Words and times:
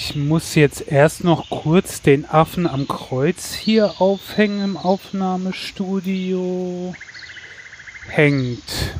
Ich 0.00 0.14
muss 0.14 0.54
jetzt 0.54 0.86
erst 0.86 1.24
noch 1.24 1.50
kurz 1.50 2.02
den 2.02 2.24
Affen 2.24 2.68
am 2.68 2.86
Kreuz 2.86 3.52
hier 3.52 4.00
aufhängen 4.00 4.62
im 4.62 4.76
Aufnahmestudio. 4.76 6.94
Hängt. 8.06 8.94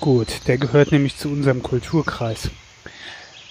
Gut, 0.00 0.28
der 0.46 0.56
gehört 0.56 0.90
nämlich 0.90 1.18
zu 1.18 1.28
unserem 1.28 1.62
Kulturkreis. 1.62 2.48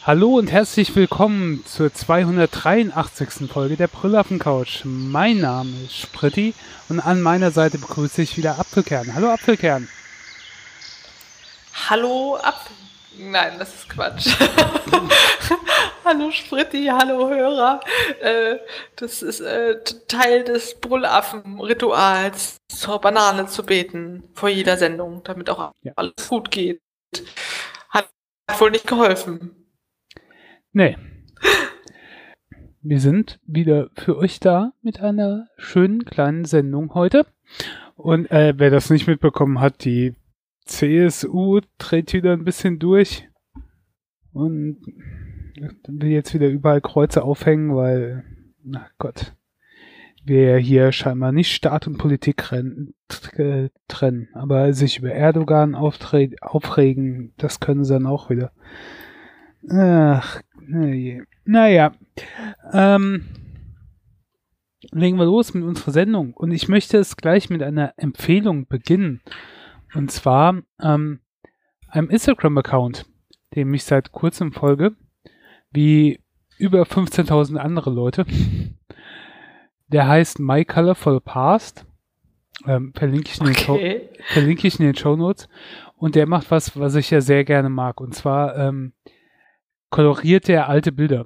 Hallo 0.08 0.40
und 0.40 0.52
herzlich 0.52 0.96
willkommen 0.96 1.64
zur 1.68 1.94
283. 1.94 3.48
Folge 3.48 3.78
der 3.78 3.88
Brüllaffen-Couch. 3.88 4.86
Mein 4.86 5.38
Name 5.38 5.70
ist 5.86 6.00
Spritti 6.00 6.56
und 6.90 7.00
an 7.00 7.22
meiner 7.22 7.52
Seite 7.52 7.78
begrüße 7.78 8.24
ich 8.24 8.38
wieder 8.38 8.58
Apfelkern. 8.58 9.14
Hallo 9.14 9.30
Apfelkern. 9.30 9.88
Hallo 11.92 12.40
Apfel. 12.42 12.76
Nein, 13.20 13.60
das 13.60 13.76
ist 13.76 13.88
Quatsch. 13.88 14.30
hallo 16.06 16.32
Spritti, 16.32 16.86
hallo 16.88 17.30
Hörer. 17.30 17.80
Äh, 18.22 18.58
das 18.96 19.22
ist 19.22 19.42
äh, 19.42 19.82
Teil 20.08 20.44
des 20.44 20.80
Brüllaffen-Rituals, 20.80 22.58
zur 22.68 23.00
Banane 23.00 23.48
zu 23.48 23.66
beten 23.66 24.24
vor 24.34 24.50
jeder 24.50 24.78
Sendung, 24.78 25.22
damit 25.24 25.50
auch 25.50 25.74
ja. 25.82 25.94
alles 25.96 26.28
gut 26.30 26.52
geht. 26.52 26.82
Hat 27.90 28.10
wohl 28.58 28.72
nicht 28.72 28.88
geholfen. 28.88 29.52
Nee. 30.72 30.98
Wir 32.82 33.00
sind 33.00 33.40
wieder 33.46 33.90
für 33.96 34.18
euch 34.18 34.40
da 34.40 34.74
mit 34.82 35.00
einer 35.00 35.48
schönen 35.58 36.04
kleinen 36.04 36.44
Sendung 36.44 36.94
heute. 36.94 37.26
Und 37.96 38.30
äh, 38.30 38.54
wer 38.58 38.72
das 38.72 38.90
nicht 38.90 39.08
mitbekommen 39.08 39.62
hat, 39.62 39.86
die 39.86 40.16
CSU 40.66 41.62
dreht 41.78 42.12
wieder 42.14 42.34
ein 42.34 42.44
bisschen 42.44 42.80
durch 42.80 43.30
und 44.34 44.82
will 45.56 46.10
jetzt 46.10 46.34
wieder 46.34 46.48
überall 46.48 46.82
Kreuze 46.82 47.24
aufhängen, 47.24 47.76
weil, 47.76 48.24
na 48.64 48.88
Gott, 48.98 49.34
wir 50.26 50.58
hier 50.58 50.92
scheinbar 50.92 51.32
nicht 51.32 51.54
Staat 51.54 51.88
und 51.88 51.98
Politik 51.98 52.38
trennen, 53.88 54.30
aber 54.34 54.74
sich 54.74 55.00
über 55.00 55.12
Erdogan 55.12 55.76
aufregen, 55.76 57.34
das 57.38 57.60
können 57.60 57.84
sie 57.84 57.94
dann 57.94 58.06
auch 58.06 58.30
wieder. 58.30 58.52
Ach, 59.70 60.42
naja. 61.46 61.94
Ähm, 62.72 63.26
legen 64.92 65.18
wir 65.18 65.26
los 65.26 65.54
mit 65.54 65.64
unserer 65.64 65.92
Sendung. 65.92 66.34
Und 66.34 66.52
ich 66.52 66.68
möchte 66.68 66.98
es 66.98 67.18
gleich 67.18 67.50
mit 67.50 67.64
einer 67.64 67.94
Empfehlung 67.98 68.68
beginnen. 68.68 69.22
Und 69.94 70.12
zwar 70.12 70.62
ähm, 70.82 71.20
einem 71.88 72.10
Instagram-Account, 72.10 73.06
dem 73.56 73.74
ich 73.74 73.84
seit 73.84 74.12
kurzem 74.12 74.52
folge, 74.52 74.96
wie 75.74 76.20
über 76.58 76.84
15.000 76.84 77.58
andere 77.58 77.90
Leute. 77.90 78.26
Der 79.88 80.08
heißt 80.08 80.40
My 80.40 80.66
Colorful 80.66 81.22
Past. 81.22 81.86
Ähm, 82.66 82.94
verlinke, 82.96 83.30
ich 83.32 83.40
in 83.40 83.48
den 83.48 83.70
okay. 83.70 84.10
verlinke 84.32 84.68
ich 84.68 84.80
in 84.80 84.86
den 84.86 84.96
Show 84.96 85.16
Notes. 85.16 85.50
Und 85.96 86.16
der 86.16 86.28
macht 86.28 86.52
was, 86.52 86.80
was 86.80 86.96
ich 86.96 87.10
ja 87.10 87.22
sehr 87.22 87.44
gerne 87.44 87.70
mag. 87.70 88.00
Und 88.00 88.16
zwar 88.16 88.56
ähm, 88.56 88.94
koloriert 89.90 90.48
er 90.50 90.70
alte 90.70 90.92
Bilder. 90.92 91.26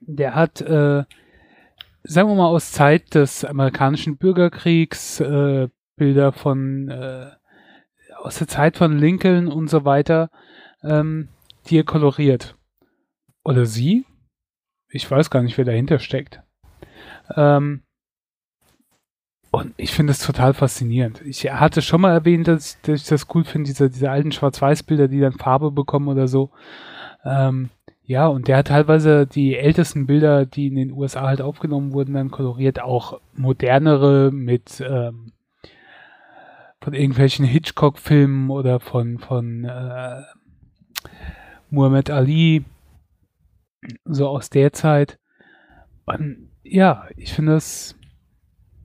Der 0.00 0.34
hat, 0.34 0.60
äh, 0.60 1.04
sagen 2.02 2.28
wir 2.28 2.34
mal, 2.34 2.48
aus 2.48 2.72
Zeit 2.72 3.14
des 3.14 3.44
amerikanischen 3.44 4.16
Bürgerkriegs 4.16 5.20
äh, 5.20 5.68
Bilder 5.96 6.32
von 6.32 6.88
äh, 6.88 7.30
aus 8.22 8.38
der 8.38 8.48
Zeit 8.48 8.76
von 8.76 8.98
Lincoln 8.98 9.48
und 9.48 9.68
so 9.68 9.84
weiter, 9.84 10.30
ähm, 10.82 11.28
die 11.68 11.78
er 11.78 11.84
koloriert. 11.84 12.56
Oder 13.44 13.66
sie? 13.66 14.04
Ich 14.88 15.10
weiß 15.10 15.30
gar 15.30 15.42
nicht, 15.42 15.56
wer 15.58 15.64
dahinter 15.64 15.98
steckt. 15.98 16.42
Ähm, 17.34 17.82
und 19.50 19.74
ich 19.76 19.92
finde 19.92 20.12
es 20.12 20.18
total 20.18 20.54
faszinierend. 20.54 21.20
Ich 21.26 21.50
hatte 21.50 21.82
schon 21.82 22.00
mal 22.00 22.12
erwähnt, 22.12 22.48
dass 22.48 22.74
ich, 22.74 22.80
dass 22.82 23.02
ich 23.02 23.06
das 23.06 23.26
cool 23.34 23.44
finde, 23.44 23.68
diese, 23.68 23.90
diese 23.90 24.10
alten 24.10 24.32
Schwarz-Weiß-Bilder, 24.32 25.08
die 25.08 25.20
dann 25.20 25.32
Farbe 25.32 25.70
bekommen 25.70 26.08
oder 26.08 26.26
so. 26.26 26.50
Ähm, 27.24 27.68
ja, 28.04 28.26
und 28.26 28.48
der 28.48 28.58
hat 28.58 28.68
teilweise 28.68 29.26
die 29.26 29.56
ältesten 29.56 30.06
Bilder, 30.06 30.46
die 30.46 30.68
in 30.68 30.76
den 30.76 30.92
USA 30.92 31.22
halt 31.22 31.42
aufgenommen 31.42 31.92
wurden, 31.92 32.14
dann 32.14 32.30
koloriert, 32.30 32.80
auch 32.80 33.20
modernere 33.34 34.30
mit 34.32 34.82
ähm, 34.86 35.32
von 36.80 36.94
irgendwelchen 36.94 37.44
Hitchcock-Filmen 37.44 38.50
oder 38.50 38.80
von, 38.80 39.18
von 39.18 39.64
äh, 39.64 40.22
Muhammad 41.72 42.10
Ali, 42.10 42.64
so 44.04 44.28
aus 44.28 44.50
der 44.50 44.72
Zeit. 44.72 45.18
Und 46.04 46.50
ja, 46.62 47.06
ich 47.16 47.32
finde 47.32 47.52
das 47.52 47.96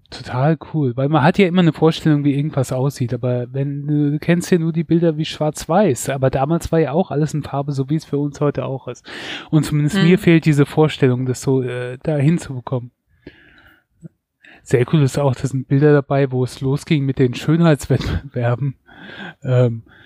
total 0.10 0.58
cool, 0.74 0.96
weil 0.96 1.10
man 1.10 1.22
hat 1.22 1.38
ja 1.38 1.48
immer 1.48 1.62
eine 1.62 1.74
Vorstellung, 1.74 2.24
wie 2.24 2.34
irgendwas 2.34 2.72
aussieht, 2.72 3.14
aber 3.14 3.48
wenn 3.52 3.88
du 3.88 4.18
kennst 4.20 4.50
ja 4.52 4.58
nur 4.58 4.72
die 4.72 4.86
Bilder 4.86 5.18
wie 5.18 5.26
schwarz-weiß, 5.26 6.10
aber 6.10 6.30
damals 6.30 6.72
war 6.72 6.80
ja 6.80 6.94
auch 6.94 7.12
alles 7.12 7.34
in 7.34 7.44
Farbe, 7.44 7.74
so 7.74 7.90
wie 7.90 7.96
es 7.96 8.06
für 8.06 8.18
uns 8.18 8.40
heute 8.40 8.64
auch 8.66 8.88
ist. 8.88 9.06
Und 9.50 9.66
zumindest 9.66 9.98
hm. 9.98 10.06
mir 10.06 10.18
fehlt 10.18 10.46
diese 10.46 10.66
Vorstellung, 10.66 11.26
das 11.26 11.42
so 11.42 11.62
äh, 11.62 11.98
da 12.02 12.16
hinzubekommen. 12.16 12.92
Sehr 14.64 14.86
cool 14.94 15.02
ist 15.02 15.20
auch, 15.20 15.36
da 15.36 15.48
sind 15.48 15.68
Bilder 15.68 15.92
dabei, 15.92 16.32
wo 16.32 16.44
es 16.44 16.62
losging 16.62 17.06
mit 17.06 17.20
den 17.20 17.34
Schönheitswettbewerben. 17.34 18.76
Ähm, 19.44 19.84
äh, 19.86 19.98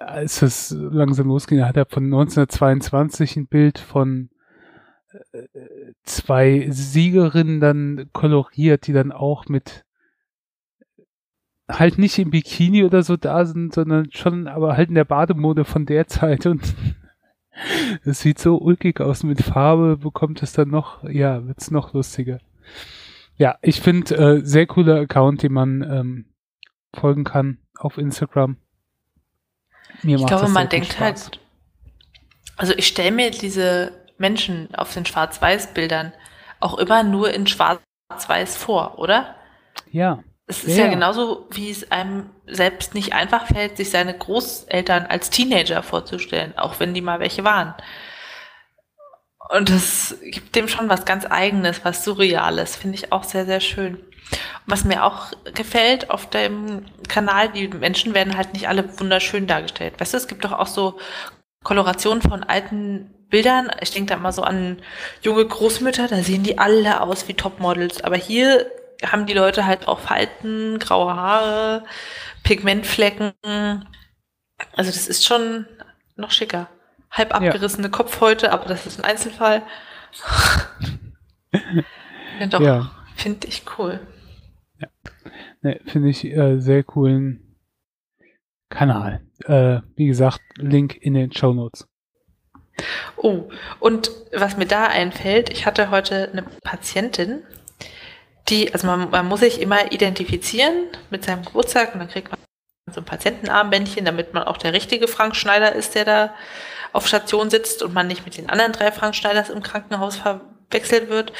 als 0.00 0.42
es 0.42 0.70
langsam 0.70 1.28
losging, 1.28 1.64
hat 1.64 1.76
er 1.76 1.86
von 1.86 2.04
1922 2.04 3.36
ein 3.36 3.46
Bild 3.46 3.78
von 3.78 4.30
äh, 5.32 5.42
zwei 6.02 6.66
Siegerinnen 6.70 7.60
dann 7.60 8.10
koloriert, 8.12 8.86
die 8.86 8.92
dann 8.92 9.12
auch 9.12 9.46
mit 9.48 9.84
halt 11.68 11.98
nicht 11.98 12.18
im 12.18 12.30
Bikini 12.30 12.84
oder 12.84 13.02
so 13.02 13.16
da 13.16 13.44
sind, 13.44 13.74
sondern 13.74 14.10
schon 14.12 14.48
aber 14.48 14.76
halt 14.76 14.88
in 14.88 14.94
der 14.94 15.04
Bademode 15.04 15.64
von 15.64 15.86
der 15.86 16.06
Zeit 16.06 16.46
und 16.46 16.74
es 18.04 18.20
sieht 18.20 18.38
so 18.38 18.58
ulkig 18.58 19.00
aus. 19.00 19.22
Mit 19.22 19.42
Farbe 19.42 19.96
bekommt 19.96 20.42
es 20.42 20.52
dann 20.52 20.68
noch, 20.68 21.04
ja, 21.04 21.46
wird's 21.46 21.70
noch 21.70 21.92
lustiger. 21.92 22.38
Ja, 23.36 23.56
ich 23.62 23.80
finde, 23.80 24.16
äh, 24.16 24.44
sehr 24.44 24.66
cooler 24.66 25.00
Account, 25.00 25.42
den 25.42 25.52
man 25.52 25.82
ähm, 25.82 26.24
folgen 26.94 27.24
kann 27.24 27.58
auf 27.78 27.98
Instagram. 27.98 28.56
Mir 30.02 30.18
ich 30.18 30.26
glaube, 30.26 30.48
man 30.48 30.68
denkt 30.68 30.92
Spaß. 30.92 31.00
halt, 31.00 31.40
also 32.56 32.74
ich 32.76 32.86
stelle 32.86 33.12
mir 33.12 33.30
diese 33.30 33.92
Menschen 34.18 34.74
auf 34.74 34.92
den 34.92 35.06
Schwarz-Weiß-Bildern 35.06 36.12
auch 36.60 36.78
immer 36.78 37.02
nur 37.02 37.32
in 37.32 37.46
Schwarz-Weiß 37.46 38.56
vor, 38.56 38.98
oder? 38.98 39.34
Ja. 39.90 40.22
Es 40.46 40.64
ist 40.64 40.76
ja. 40.76 40.86
ja 40.86 40.90
genauso, 40.90 41.46
wie 41.50 41.70
es 41.70 41.90
einem 41.90 42.30
selbst 42.46 42.94
nicht 42.94 43.12
einfach 43.12 43.46
fällt, 43.46 43.76
sich 43.76 43.90
seine 43.90 44.16
Großeltern 44.16 45.06
als 45.06 45.30
Teenager 45.30 45.82
vorzustellen, 45.82 46.58
auch 46.58 46.80
wenn 46.80 46.92
die 46.92 47.02
mal 47.02 47.20
welche 47.20 47.44
waren. 47.44 47.74
Und 49.48 49.70
das 49.70 50.16
gibt 50.22 50.54
dem 50.54 50.68
schon 50.68 50.88
was 50.88 51.04
ganz 51.04 51.24
Eigenes, 51.24 51.84
was 51.84 52.04
Surreales. 52.04 52.76
Finde 52.76 52.96
ich 52.96 53.12
auch 53.12 53.24
sehr, 53.24 53.46
sehr 53.46 53.60
schön. 53.60 53.98
Was 54.70 54.84
mir 54.84 55.04
auch 55.04 55.32
gefällt 55.54 56.10
auf 56.10 56.30
dem 56.30 56.86
Kanal, 57.08 57.50
die 57.50 57.68
Menschen 57.68 58.14
werden 58.14 58.36
halt 58.36 58.52
nicht 58.52 58.68
alle 58.68 58.98
wunderschön 58.98 59.46
dargestellt. 59.46 59.94
Weißt 59.98 60.14
du, 60.14 60.16
es 60.16 60.28
gibt 60.28 60.44
doch 60.44 60.52
auch 60.52 60.66
so 60.66 60.98
Kolorationen 61.64 62.22
von 62.22 62.44
alten 62.44 63.12
Bildern. 63.28 63.70
Ich 63.80 63.90
denke 63.90 64.10
da 64.10 64.16
immer 64.16 64.32
so 64.32 64.42
an 64.42 64.78
junge 65.22 65.44
Großmütter, 65.44 66.08
da 66.08 66.16
sehen 66.22 66.42
die 66.42 66.58
alle 66.58 67.00
aus 67.00 67.28
wie 67.28 67.34
Topmodels. 67.34 68.02
Aber 68.02 68.16
hier 68.16 68.70
haben 69.04 69.26
die 69.26 69.34
Leute 69.34 69.66
halt 69.66 69.88
auch 69.88 70.00
Falten, 70.00 70.78
graue 70.78 71.14
Haare, 71.14 71.84
Pigmentflecken. 72.42 73.32
Also 74.76 74.90
das 74.90 75.08
ist 75.08 75.24
schon 75.24 75.66
noch 76.16 76.30
schicker 76.30 76.68
halb 77.10 77.34
abgerissene 77.34 77.88
ja. 77.88 77.90
Kopfhäute, 77.90 78.52
aber 78.52 78.66
das 78.66 78.86
ist 78.86 78.98
ein 78.98 79.04
Einzelfall. 79.04 79.62
ja, 82.40 82.46
doch, 82.46 82.60
ja. 82.60 82.90
finde 83.16 83.46
ich 83.48 83.64
cool. 83.78 84.00
Ne, 85.62 85.80
finde 85.86 86.08
ich 86.08 86.24
äh, 86.24 86.58
sehr 86.58 86.82
coolen 86.84 87.56
Kanal. 88.70 89.20
Äh, 89.44 89.80
wie 89.96 90.06
gesagt, 90.06 90.40
Link 90.56 90.96
in 90.96 91.14
den 91.14 91.32
Show 91.32 91.52
Notes. 91.52 91.86
Oh, 93.16 93.50
und 93.78 94.10
was 94.32 94.56
mir 94.56 94.66
da 94.66 94.86
einfällt, 94.86 95.50
ich 95.50 95.66
hatte 95.66 95.90
heute 95.90 96.30
eine 96.32 96.42
Patientin, 96.62 97.42
die, 98.48 98.72
also 98.72 98.86
man, 98.86 99.10
man 99.10 99.26
muss 99.26 99.40
sich 99.40 99.60
immer 99.60 99.92
identifizieren 99.92 100.86
mit 101.10 101.24
seinem 101.24 101.44
Geburtstag 101.44 101.92
und 101.92 102.00
dann 102.00 102.08
kriegt 102.08 102.30
man 102.30 102.40
so 102.90 103.00
ein 103.00 103.04
Patientenarmbändchen, 103.04 104.04
damit 104.04 104.32
man 104.32 104.44
auch 104.44 104.56
der 104.56 104.72
richtige 104.72 105.08
Frank 105.08 105.36
Schneider 105.36 105.74
ist, 105.74 105.94
der 105.94 106.04
da 106.04 106.34
auf 106.92 107.06
Station 107.06 107.50
sitzt 107.50 107.82
und 107.82 107.92
man 107.92 108.06
nicht 108.06 108.24
mit 108.24 108.36
den 108.36 108.48
anderen 108.48 108.72
drei 108.72 108.90
Frank 108.90 109.14
Schneiders 109.14 109.50
im 109.50 109.62
Krankenhaus 109.62 110.16
verwechselt 110.16 111.08
wird. 111.08 111.32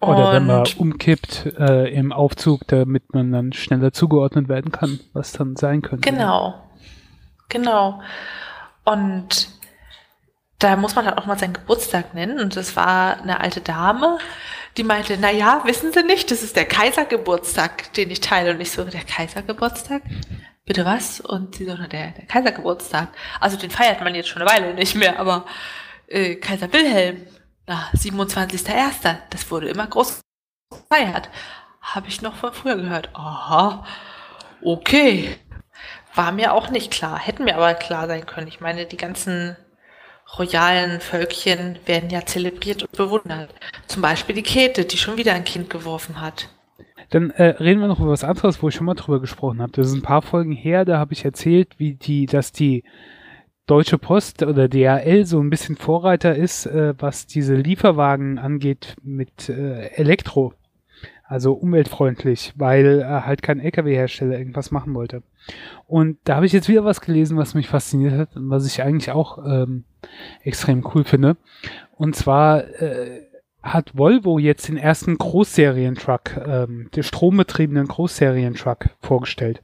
Oder 0.00 0.32
wenn 0.32 0.46
man 0.46 0.66
umkippt 0.78 1.46
äh, 1.58 1.92
im 1.92 2.12
Aufzug, 2.12 2.66
damit 2.68 3.12
man 3.12 3.32
dann 3.32 3.52
schneller 3.52 3.92
zugeordnet 3.92 4.48
werden 4.48 4.72
kann, 4.72 4.98
was 5.12 5.32
dann 5.32 5.56
sein 5.56 5.82
könnte. 5.82 6.10
Genau. 6.10 6.54
Genau. 7.50 8.00
Und 8.84 9.48
da 10.58 10.76
muss 10.76 10.94
man 10.94 11.04
dann 11.04 11.14
auch 11.14 11.26
mal 11.26 11.38
seinen 11.38 11.52
Geburtstag 11.52 12.14
nennen. 12.14 12.40
Und 12.40 12.56
das 12.56 12.76
war 12.76 13.20
eine 13.20 13.40
alte 13.40 13.60
Dame, 13.60 14.18
die 14.76 14.84
meinte, 14.84 15.18
na 15.20 15.30
ja, 15.30 15.62
wissen 15.64 15.92
Sie 15.92 16.02
nicht, 16.02 16.30
das 16.30 16.42
ist 16.42 16.56
der 16.56 16.64
Kaisergeburtstag, 16.64 17.92
den 17.94 18.10
ich 18.10 18.20
teile. 18.20 18.52
Und 18.52 18.60
ich 18.60 18.70
so, 18.70 18.84
der 18.84 19.02
Kaisergeburtstag? 19.02 20.02
Bitte 20.64 20.84
was? 20.84 21.20
Und 21.20 21.56
sie 21.56 21.64
so, 21.64 21.76
der, 21.76 21.86
der 22.12 22.26
Kaisergeburtstag. 22.26 23.08
Also 23.40 23.56
den 23.56 23.70
feiert 23.70 24.00
man 24.02 24.14
jetzt 24.14 24.28
schon 24.28 24.40
eine 24.40 24.50
Weile 24.50 24.74
nicht 24.74 24.94
mehr, 24.94 25.18
aber 25.18 25.44
äh, 26.06 26.36
Kaiser 26.36 26.72
Wilhelm, 26.72 27.26
na, 27.70 27.88
27.01., 27.94 29.16
das 29.30 29.48
wurde 29.48 29.68
immer 29.68 29.86
groß 29.86 30.22
gefeiert. 30.70 31.30
Habe 31.80 32.08
ich 32.08 32.20
noch 32.20 32.34
von 32.34 32.52
früher 32.52 32.74
gehört. 32.74 33.10
Aha, 33.14 33.86
okay. 34.60 35.36
War 36.16 36.32
mir 36.32 36.52
auch 36.52 36.70
nicht 36.70 36.90
klar, 36.90 37.16
hätten 37.16 37.44
mir 37.44 37.54
aber 37.56 37.74
klar 37.74 38.08
sein 38.08 38.26
können. 38.26 38.48
Ich 38.48 38.60
meine, 38.60 38.86
die 38.86 38.96
ganzen 38.96 39.56
royalen 40.36 41.00
Völkchen 41.00 41.78
werden 41.86 42.10
ja 42.10 42.26
zelebriert 42.26 42.82
und 42.82 42.92
bewundert. 42.92 43.54
Zum 43.86 44.02
Beispiel 44.02 44.34
die 44.34 44.42
Käthe, 44.42 44.84
die 44.84 44.98
schon 44.98 45.16
wieder 45.16 45.34
ein 45.34 45.44
Kind 45.44 45.70
geworfen 45.70 46.20
hat. 46.20 46.48
Dann 47.10 47.30
äh, 47.30 47.44
reden 47.60 47.80
wir 47.80 47.86
noch 47.86 48.00
über 48.00 48.10
was 48.10 48.24
anderes, 48.24 48.60
wo 48.64 48.68
ich 48.68 48.74
schon 48.74 48.86
mal 48.86 48.94
drüber 48.94 49.20
gesprochen 49.20 49.62
habe. 49.62 49.72
Das 49.72 49.86
ist 49.86 49.94
ein 49.94 50.02
paar 50.02 50.22
Folgen 50.22 50.52
her, 50.52 50.84
da 50.84 50.98
habe 50.98 51.12
ich 51.12 51.24
erzählt, 51.24 51.78
wie 51.78 51.94
die, 51.94 52.26
dass 52.26 52.50
die 52.50 52.82
Deutsche 53.70 53.98
Post 53.98 54.42
oder 54.42 54.68
DHL 54.68 55.24
so 55.26 55.40
ein 55.40 55.48
bisschen 55.48 55.76
Vorreiter 55.76 56.34
ist, 56.34 56.66
äh, 56.66 56.92
was 56.98 57.28
diese 57.28 57.54
Lieferwagen 57.54 58.40
angeht 58.40 58.96
mit 59.04 59.48
äh, 59.48 59.90
Elektro. 59.94 60.54
Also 61.22 61.52
umweltfreundlich, 61.52 62.52
weil 62.56 63.02
äh, 63.02 63.04
halt 63.04 63.42
kein 63.42 63.60
LKW-Hersteller 63.60 64.36
irgendwas 64.36 64.72
machen 64.72 64.94
wollte. 64.94 65.22
Und 65.86 66.18
da 66.24 66.34
habe 66.34 66.46
ich 66.46 66.52
jetzt 66.52 66.68
wieder 66.68 66.84
was 66.84 67.00
gelesen, 67.00 67.38
was 67.38 67.54
mich 67.54 67.68
fasziniert 67.68 68.14
hat 68.14 68.36
und 68.36 68.50
was 68.50 68.66
ich 68.66 68.82
eigentlich 68.82 69.12
auch 69.12 69.38
ähm, 69.46 69.84
extrem 70.42 70.84
cool 70.92 71.04
finde. 71.04 71.36
Und 71.94 72.16
zwar 72.16 72.64
äh, 72.82 73.20
hat 73.62 73.96
Volvo 73.96 74.40
jetzt 74.40 74.66
den 74.66 74.78
ersten 74.78 75.16
Großserientruck, 75.16 76.38
ähm, 76.44 76.90
den 76.96 77.04
strombetriebenen 77.04 77.86
Großserientruck 77.86 78.86
vorgestellt. 79.00 79.62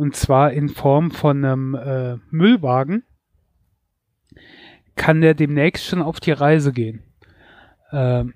Und 0.00 0.16
zwar 0.16 0.50
in 0.54 0.70
Form 0.70 1.10
von 1.10 1.44
einem 1.44 1.74
äh, 1.74 2.16
Müllwagen 2.30 3.04
kann 4.96 5.20
der 5.20 5.34
demnächst 5.34 5.84
schon 5.84 6.00
auf 6.00 6.20
die 6.20 6.32
Reise 6.32 6.72
gehen. 6.72 7.02
Ähm, 7.92 8.32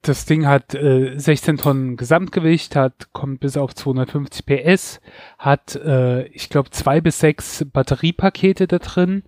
das 0.00 0.24
Ding 0.26 0.44
hat 0.44 0.74
äh, 0.74 1.16
16 1.16 1.58
Tonnen 1.58 1.96
Gesamtgewicht, 1.96 2.74
hat 2.74 3.12
kommt 3.12 3.38
bis 3.38 3.56
auf 3.56 3.76
250 3.76 4.44
PS, 4.44 5.00
hat 5.38 5.76
äh, 5.76 6.24
ich 6.30 6.50
glaube 6.50 6.70
zwei 6.70 7.00
bis 7.00 7.20
sechs 7.20 7.64
Batteriepakete 7.72 8.66
da 8.66 8.80
drin, 8.80 9.22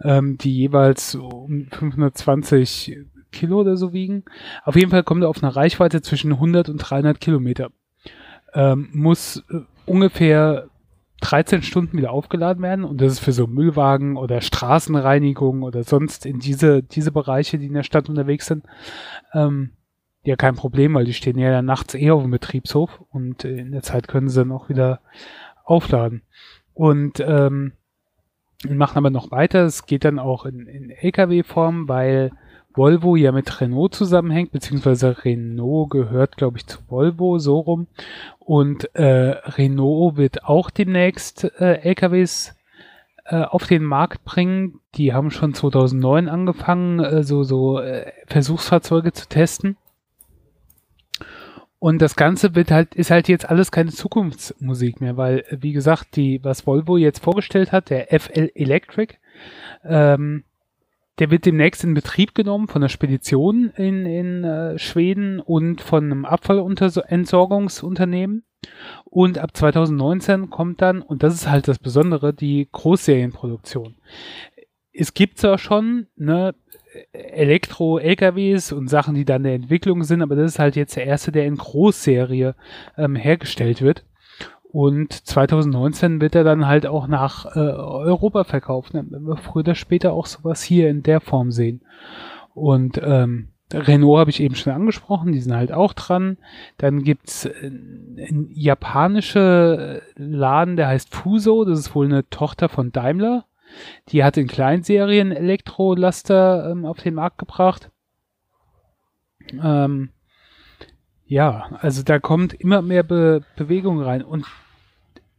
ähm, 0.00 0.38
die 0.38 0.56
jeweils 0.56 1.16
um 1.16 1.68
520 1.70 2.96
Kilo 3.34 3.60
oder 3.60 3.76
so 3.76 3.92
wiegen. 3.92 4.24
Auf 4.64 4.76
jeden 4.76 4.90
Fall 4.90 5.02
kommt 5.02 5.22
er 5.22 5.28
auf 5.28 5.42
eine 5.42 5.54
Reichweite 5.54 6.02
zwischen 6.02 6.32
100 6.32 6.68
und 6.68 6.78
300 6.78 7.20
Kilometer. 7.20 7.70
Ähm, 8.54 8.88
muss 8.92 9.44
äh, 9.50 9.60
ungefähr 9.86 10.68
13 11.20 11.62
Stunden 11.62 11.96
wieder 11.96 12.12
aufgeladen 12.12 12.62
werden 12.62 12.84
und 12.84 13.00
das 13.00 13.14
ist 13.14 13.18
für 13.20 13.32
so 13.32 13.46
Müllwagen 13.46 14.16
oder 14.16 14.40
Straßenreinigung 14.40 15.62
oder 15.62 15.82
sonst 15.82 16.26
in 16.26 16.38
diese, 16.38 16.82
diese 16.82 17.12
Bereiche, 17.12 17.58
die 17.58 17.66
in 17.66 17.74
der 17.74 17.82
Stadt 17.82 18.08
unterwegs 18.08 18.46
sind, 18.46 18.64
ähm, 19.32 19.70
ja 20.22 20.36
kein 20.36 20.54
Problem, 20.54 20.94
weil 20.94 21.04
die 21.04 21.14
stehen 21.14 21.38
ja 21.38 21.62
nachts 21.62 21.94
eh 21.94 22.10
auf 22.10 22.22
dem 22.22 22.30
Betriebshof 22.30 23.02
und 23.10 23.44
in 23.44 23.72
der 23.72 23.82
Zeit 23.82 24.08
können 24.08 24.28
sie 24.28 24.40
dann 24.40 24.52
auch 24.52 24.68
wieder 24.68 25.00
aufladen. 25.64 26.22
Und 26.74 27.20
ähm, 27.20 27.72
machen 28.68 28.98
aber 28.98 29.10
noch 29.10 29.30
weiter. 29.30 29.64
Es 29.64 29.86
geht 29.86 30.04
dann 30.04 30.18
auch 30.18 30.46
in, 30.46 30.66
in 30.66 30.90
LKW-Form, 30.90 31.88
weil 31.88 32.32
Volvo 32.74 33.16
ja 33.16 33.32
mit 33.32 33.60
Renault 33.60 33.94
zusammenhängt, 33.94 34.52
beziehungsweise 34.52 35.24
Renault 35.24 35.90
gehört, 35.90 36.36
glaube 36.36 36.58
ich, 36.58 36.66
zu 36.66 36.78
Volvo, 36.88 37.38
so 37.38 37.60
rum. 37.60 37.86
Und 38.38 38.94
äh, 38.94 39.36
Renault 39.56 40.16
wird 40.16 40.44
auch 40.44 40.70
demnächst 40.70 41.44
äh, 41.60 41.80
LKWs 41.82 42.54
äh, 43.24 43.42
auf 43.42 43.66
den 43.66 43.84
Markt 43.84 44.24
bringen. 44.24 44.80
Die 44.96 45.14
haben 45.14 45.30
schon 45.30 45.54
2009 45.54 46.28
angefangen, 46.28 47.00
äh, 47.00 47.22
so, 47.22 47.44
so 47.44 47.78
äh, 47.78 48.12
Versuchsfahrzeuge 48.26 49.12
zu 49.12 49.28
testen. 49.28 49.76
Und 51.78 52.00
das 52.00 52.16
Ganze 52.16 52.54
wird 52.54 52.70
halt, 52.70 52.94
ist 52.94 53.10
halt 53.10 53.28
jetzt 53.28 53.48
alles 53.48 53.70
keine 53.70 53.90
Zukunftsmusik 53.90 55.00
mehr, 55.00 55.16
weil, 55.16 55.44
wie 55.50 55.72
gesagt, 55.72 56.16
die, 56.16 56.42
was 56.42 56.66
Volvo 56.66 56.96
jetzt 56.96 57.22
vorgestellt 57.22 57.72
hat, 57.72 57.90
der 57.90 58.08
FL 58.18 58.50
Electric, 58.54 59.16
ähm, 59.84 60.44
der 61.18 61.30
wird 61.30 61.46
demnächst 61.46 61.84
in 61.84 61.94
Betrieb 61.94 62.34
genommen 62.34 62.66
von 62.68 62.82
der 62.82 62.88
Spedition 62.88 63.70
in, 63.76 64.04
in 64.04 64.44
äh, 64.44 64.78
Schweden 64.78 65.40
und 65.40 65.80
von 65.80 66.04
einem 66.04 66.24
Abfallentsorgungsunternehmen. 66.24 68.44
Und 69.04 69.38
ab 69.38 69.56
2019 69.56 70.50
kommt 70.50 70.82
dann, 70.82 71.02
und 71.02 71.22
das 71.22 71.34
ist 71.34 71.48
halt 71.48 71.68
das 71.68 71.78
Besondere, 71.78 72.34
die 72.34 72.68
Großserienproduktion. 72.72 73.94
Es 74.92 75.14
gibt 75.14 75.38
zwar 75.38 75.58
schon 75.58 76.08
ne, 76.16 76.54
Elektro-LKWs 77.12 78.72
und 78.72 78.88
Sachen, 78.88 79.14
die 79.14 79.24
dann 79.24 79.42
der 79.42 79.54
Entwicklung 79.54 80.04
sind, 80.04 80.22
aber 80.22 80.36
das 80.36 80.52
ist 80.52 80.58
halt 80.58 80.76
jetzt 80.76 80.96
der 80.96 81.06
erste, 81.06 81.32
der 81.32 81.46
in 81.46 81.56
Großserie 81.56 82.54
ähm, 82.96 83.16
hergestellt 83.16 83.82
wird. 83.82 84.04
Und 84.74 85.12
2019 85.12 86.20
wird 86.20 86.34
er 86.34 86.42
dann 86.42 86.66
halt 86.66 86.84
auch 86.84 87.06
nach 87.06 87.46
äh, 87.54 87.60
Europa 87.60 88.42
verkauft. 88.42 88.92
Dann 88.92 89.08
werden 89.12 89.28
wir 89.28 89.36
früher 89.36 89.60
oder 89.60 89.76
später 89.76 90.12
auch 90.12 90.26
sowas 90.26 90.64
hier 90.64 90.90
in 90.90 91.04
der 91.04 91.20
Form 91.20 91.52
sehen. 91.52 91.82
Und 92.54 93.00
ähm, 93.00 93.50
Renault 93.72 94.18
habe 94.18 94.30
ich 94.30 94.40
eben 94.40 94.56
schon 94.56 94.72
angesprochen, 94.72 95.30
die 95.30 95.38
sind 95.38 95.54
halt 95.54 95.70
auch 95.70 95.92
dran. 95.92 96.38
Dann 96.76 97.04
gibt's 97.04 97.46
ein 97.46 98.48
japanische 98.52 100.02
Laden, 100.16 100.74
der 100.74 100.88
heißt 100.88 101.14
Fuso, 101.14 101.64
das 101.64 101.78
ist 101.78 101.94
wohl 101.94 102.06
eine 102.06 102.28
Tochter 102.28 102.68
von 102.68 102.90
Daimler. 102.90 103.44
Die 104.08 104.24
hat 104.24 104.36
in 104.36 104.48
Kleinserien 104.48 105.30
Elektrolaster 105.30 106.68
ähm, 106.72 106.84
auf 106.84 106.98
den 106.98 107.14
Markt 107.14 107.38
gebracht. 107.38 107.92
Ähm, 109.52 110.08
ja, 111.26 111.68
also 111.80 112.02
da 112.02 112.18
kommt 112.18 112.54
immer 112.54 112.82
mehr 112.82 113.04
Be 113.04 113.44
Bewegung 113.54 114.02
rein 114.02 114.24
und 114.24 114.44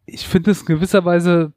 ich 0.06 0.28
finde 0.28 0.52
es 0.52 0.62
in 0.62 0.68
gewisser 0.68 1.06
Weise 1.06 1.54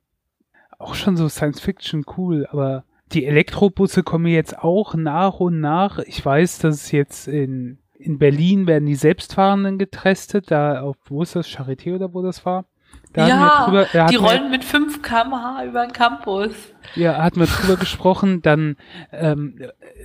auch 0.78 0.94
schon 0.94 1.16
so 1.16 1.28
Science 1.28 1.60
Fiction 1.60 2.04
cool, 2.16 2.46
aber 2.50 2.84
die 3.12 3.24
Elektrobusse 3.24 4.02
kommen 4.02 4.26
jetzt 4.26 4.58
auch 4.58 4.94
nach 4.94 5.40
und 5.40 5.60
nach. 5.60 5.98
Ich 5.98 6.24
weiß, 6.24 6.58
dass 6.58 6.74
es 6.76 6.92
jetzt 6.92 7.26
in, 7.26 7.78
in 7.94 8.18
Berlin 8.18 8.66
werden 8.66 8.86
die 8.86 8.94
Selbstfahrenden 8.94 9.78
getestet, 9.78 10.50
da 10.50 10.82
auf, 10.82 10.96
wo 11.06 11.22
ist 11.22 11.34
das, 11.34 11.48
Charité 11.48 11.94
oder 11.94 12.12
wo 12.12 12.22
das 12.22 12.44
war? 12.44 12.66
Da 13.12 13.26
ja, 13.26 13.64
drüber, 13.64 13.86
die 14.10 14.16
rollen 14.16 14.50
mit 14.50 14.64
5 14.64 15.02
km/h 15.02 15.64
über 15.64 15.86
den 15.86 15.92
Campus. 15.92 16.52
Ja, 16.94 17.22
hat 17.22 17.36
man 17.36 17.46
drüber 17.46 17.76
gesprochen. 17.80 18.42
Dann 18.42 18.76
ähm, 19.12 19.58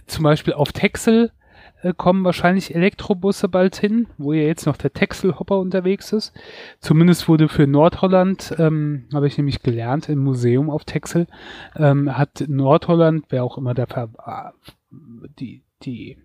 zum 0.07 0.23
Beispiel 0.23 0.53
auf 0.53 0.71
Texel 0.71 1.31
äh, 1.83 1.93
kommen 1.95 2.23
wahrscheinlich 2.23 2.73
Elektrobusse 2.73 3.47
bald 3.49 3.75
hin, 3.75 4.07
wo 4.17 4.33
ja 4.33 4.43
jetzt 4.43 4.65
noch 4.65 4.77
der 4.77 4.93
Texel-Hopper 4.93 5.59
unterwegs 5.59 6.11
ist. 6.11 6.33
Zumindest 6.79 7.27
wurde 7.27 7.47
für 7.49 7.67
Nordholland, 7.67 8.55
ähm, 8.57 9.05
habe 9.13 9.27
ich 9.27 9.37
nämlich 9.37 9.61
gelernt, 9.61 10.09
im 10.09 10.19
Museum 10.19 10.69
auf 10.69 10.85
Texel, 10.85 11.27
ähm, 11.75 12.17
hat 12.17 12.45
Nordholland, 12.47 13.25
wer 13.29 13.43
auch 13.43 13.57
immer 13.57 13.73
der 13.73 13.87
Ver 13.87 14.09
die, 15.39 15.63
die 15.83 16.17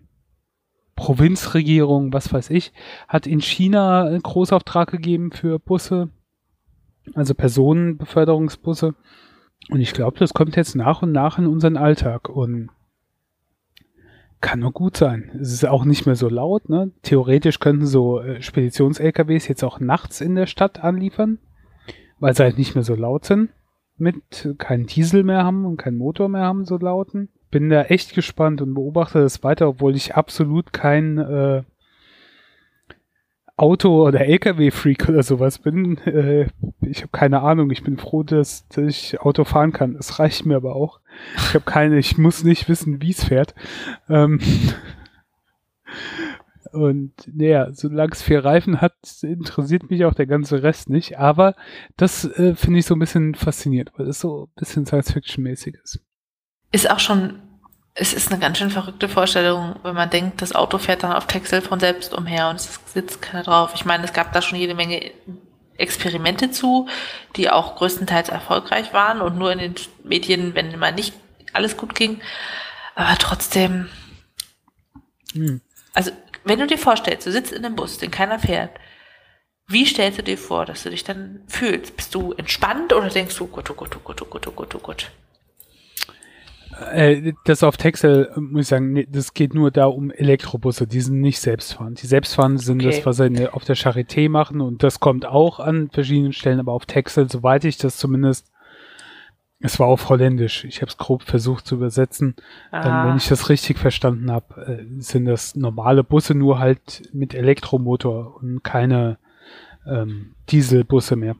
Provinzregierung, 0.95 2.13
was 2.13 2.31
weiß 2.31 2.49
ich, 2.49 2.73
hat 3.07 3.25
in 3.25 3.41
China 3.41 4.03
einen 4.03 4.21
Großauftrag 4.21 4.91
gegeben 4.91 5.31
für 5.31 5.59
Busse 5.59 6.09
also 7.15 7.33
Personenbeförderungsbusse. 7.33 8.95
Und 9.69 9.81
ich 9.81 9.93
glaube, 9.93 10.17
das 10.19 10.33
kommt 10.33 10.55
jetzt 10.55 10.75
nach 10.75 11.01
und 11.01 11.11
nach 11.11 11.37
in 11.37 11.47
unseren 11.47 11.77
Alltag 11.77 12.29
und 12.29 12.69
kann 14.41 14.59
nur 14.59 14.71
gut 14.71 14.97
sein. 14.97 15.31
Es 15.39 15.53
ist 15.53 15.67
auch 15.67 15.85
nicht 15.85 16.05
mehr 16.05 16.15
so 16.15 16.29
laut. 16.29 16.69
Ne? 16.69 16.91
Theoretisch 17.01 17.59
könnten 17.59 17.85
so 17.85 18.21
äh, 18.21 18.41
Speditions-LKWs 18.41 19.47
jetzt 19.47 19.63
auch 19.63 19.79
nachts 19.79 20.21
in 20.21 20.35
der 20.35 20.45
Stadt 20.45 20.83
anliefern, 20.83 21.39
weil 22.19 22.35
sie 22.35 22.43
halt 22.43 22.57
nicht 22.57 22.75
mehr 22.75 22.83
so 22.83 22.95
laut 22.95 23.25
sind. 23.25 23.49
Mit 23.97 24.55
keinen 24.57 24.85
Diesel 24.85 25.23
mehr 25.23 25.43
haben 25.43 25.65
und 25.65 25.77
keinen 25.77 25.97
Motor 25.97 26.29
mehr 26.29 26.43
haben, 26.43 26.63
so 26.63 26.77
lauten. 26.77 27.29
Bin 27.51 27.69
da 27.69 27.83
echt 27.83 28.13
gespannt 28.13 28.61
und 28.61 28.73
beobachte 28.73 29.19
das 29.19 29.43
weiter, 29.43 29.67
obwohl 29.67 29.95
ich 29.95 30.15
absolut 30.15 30.71
kein 30.71 31.17
äh, 31.17 31.63
Auto- 33.59 34.07
oder 34.07 34.21
LKW-Freak 34.21 35.09
oder 35.09 35.23
sowas 35.23 35.59
bin. 35.59 35.97
Äh, 35.99 36.47
ich 36.81 37.01
habe 37.01 37.11
keine 37.11 37.41
Ahnung. 37.41 37.71
Ich 37.71 37.83
bin 37.83 37.97
froh, 37.97 38.23
dass, 38.23 38.67
dass 38.69 38.85
ich 38.85 39.21
Auto 39.21 39.43
fahren 39.43 39.73
kann. 39.73 39.95
Es 39.95 40.19
reicht 40.19 40.45
mir 40.45 40.55
aber 40.55 40.75
auch. 40.75 40.99
Ich 41.35 41.53
habe 41.53 41.65
keine, 41.65 41.97
ich 41.97 42.17
muss 42.17 42.43
nicht 42.43 42.69
wissen, 42.69 43.01
wie 43.01 43.11
es 43.11 43.25
fährt. 43.25 43.53
Ähm, 44.07 44.39
Und 46.71 47.13
naja, 47.25 47.71
solange 47.71 48.11
es 48.11 48.21
vier 48.21 48.45
Reifen 48.45 48.79
hat, 48.79 48.93
interessiert 49.21 49.89
mich 49.89 50.05
auch 50.05 50.13
der 50.13 50.27
ganze 50.27 50.61
Rest 50.61 50.89
nicht. 50.89 51.17
Aber 51.17 51.55
das 51.97 52.25
äh, 52.25 52.55
finde 52.55 52.79
ich 52.79 52.85
so 52.85 52.95
ein 52.95 52.99
bisschen 52.99 53.35
faszinierend, 53.35 53.91
weil 53.97 54.07
es 54.07 54.19
so 54.19 54.43
ein 54.45 54.59
bisschen 54.59 54.85
Science-Fiction-mäßig 54.85 55.75
ist. 55.83 55.99
Ist 56.71 56.89
auch 56.91 56.99
schon, 56.99 57.41
es 57.99 58.13
ist 58.13 58.31
eine 58.31 58.39
ganz 58.39 58.57
schön 58.57 58.71
verrückte 58.71 59.09
Vorstellung, 59.09 59.75
wenn 59.83 59.93
man 59.93 60.09
denkt, 60.09 60.41
das 60.41 60.55
Auto 60.55 60.77
fährt 60.77 61.03
dann 61.03 61.11
auf 61.11 61.27
Texel 61.27 61.61
von 61.61 61.81
selbst 61.81 62.13
umher 62.13 62.49
und 62.49 62.55
es 62.55 62.79
sitzt 62.93 63.21
keiner 63.21 63.43
drauf. 63.43 63.71
Ich 63.75 63.83
meine, 63.83 64.05
es 64.05 64.13
gab 64.13 64.31
da 64.31 64.41
schon 64.41 64.57
jede 64.57 64.73
Menge 64.73 65.11
Experimente 65.77 66.49
zu, 66.49 66.87
die 67.35 67.49
auch 67.49 67.75
größtenteils 67.75 68.29
erfolgreich 68.29 68.93
waren 68.93 69.21
und 69.21 69.37
nur 69.37 69.51
in 69.51 69.59
den 69.59 69.75
Medien, 70.03 70.55
wenn 70.55 70.77
mal 70.79 70.93
nicht 70.93 71.13
alles 71.51 71.75
gut 71.75 71.93
ging. 71.93 72.21
Aber 72.95 73.17
trotzdem, 73.17 73.89
hm. 75.33 75.59
also 75.93 76.11
wenn 76.45 76.59
du 76.59 76.67
dir 76.67 76.77
vorstellst, 76.77 77.27
du 77.27 77.31
sitzt 77.33 77.51
in 77.51 77.65
einem 77.65 77.75
Bus, 77.75 77.97
den 77.97 78.11
keiner 78.11 78.39
fährt, 78.39 78.71
wie 79.67 79.85
stellst 79.85 80.19
du 80.19 80.23
dir 80.23 80.37
vor, 80.37 80.65
dass 80.65 80.83
du 80.83 80.89
dich 80.89 81.03
dann 81.03 81.41
fühlst? 81.47 81.97
Bist 81.97 82.15
du 82.15 82.31
entspannt 82.33 82.93
oder 82.93 83.09
denkst 83.09 83.35
du, 83.37 83.47
Gott, 83.47 83.69
oh 83.69 83.73
Gott, 83.73 83.95
oh 83.97 83.99
Gott, 84.03 84.21
oh 84.21 84.25
Gott, 84.25 84.47
oh 84.47 84.51
Gott, 84.51 84.75
oh 84.75 84.79
Gott? 84.79 85.11
Äh, 86.91 87.33
das 87.45 87.63
auf 87.63 87.77
Texel, 87.77 88.31
muss 88.35 88.61
ich 88.61 88.67
sagen, 88.67 89.05
das 89.09 89.33
geht 89.33 89.53
nur 89.53 89.71
da 89.71 89.85
um 89.85 90.11
Elektrobusse, 90.11 90.87
die 90.87 91.01
sind 91.01 91.19
nicht 91.19 91.39
selbstfahrend. 91.39 92.01
Die 92.01 92.07
selbstfahrend 92.07 92.61
sind 92.61 92.81
okay. 92.81 92.95
das, 92.95 93.05
was 93.05 93.17
sie 93.17 93.47
auf 93.51 93.65
der 93.65 93.75
Charité 93.75 94.29
machen 94.29 94.61
und 94.61 94.83
das 94.83 94.99
kommt 94.99 95.25
auch 95.25 95.59
an 95.59 95.89
verschiedenen 95.89 96.33
Stellen, 96.33 96.59
aber 96.59 96.73
auf 96.73 96.85
Texel, 96.85 97.29
soweit 97.29 97.65
ich 97.65 97.77
das 97.77 97.97
zumindest, 97.97 98.51
es 99.61 99.79
war 99.79 99.87
auf 99.87 100.07
Holländisch, 100.07 100.63
ich 100.63 100.81
habe 100.81 100.89
es 100.89 100.97
grob 100.97 101.23
versucht 101.23 101.65
zu 101.65 101.75
übersetzen, 101.75 102.35
ah. 102.71 103.07
wenn 103.07 103.17
ich 103.17 103.27
das 103.27 103.49
richtig 103.49 103.77
verstanden 103.77 104.31
habe, 104.31 104.61
äh, 104.65 105.01
sind 105.01 105.25
das 105.25 105.55
normale 105.55 106.03
Busse, 106.03 106.33
nur 106.33 106.59
halt 106.59 107.09
mit 107.13 107.33
Elektromotor 107.33 108.37
und 108.37 108.63
keine 108.63 109.17
ähm, 109.85 110.35
Dieselbusse 110.49 111.15
mehr. 111.15 111.35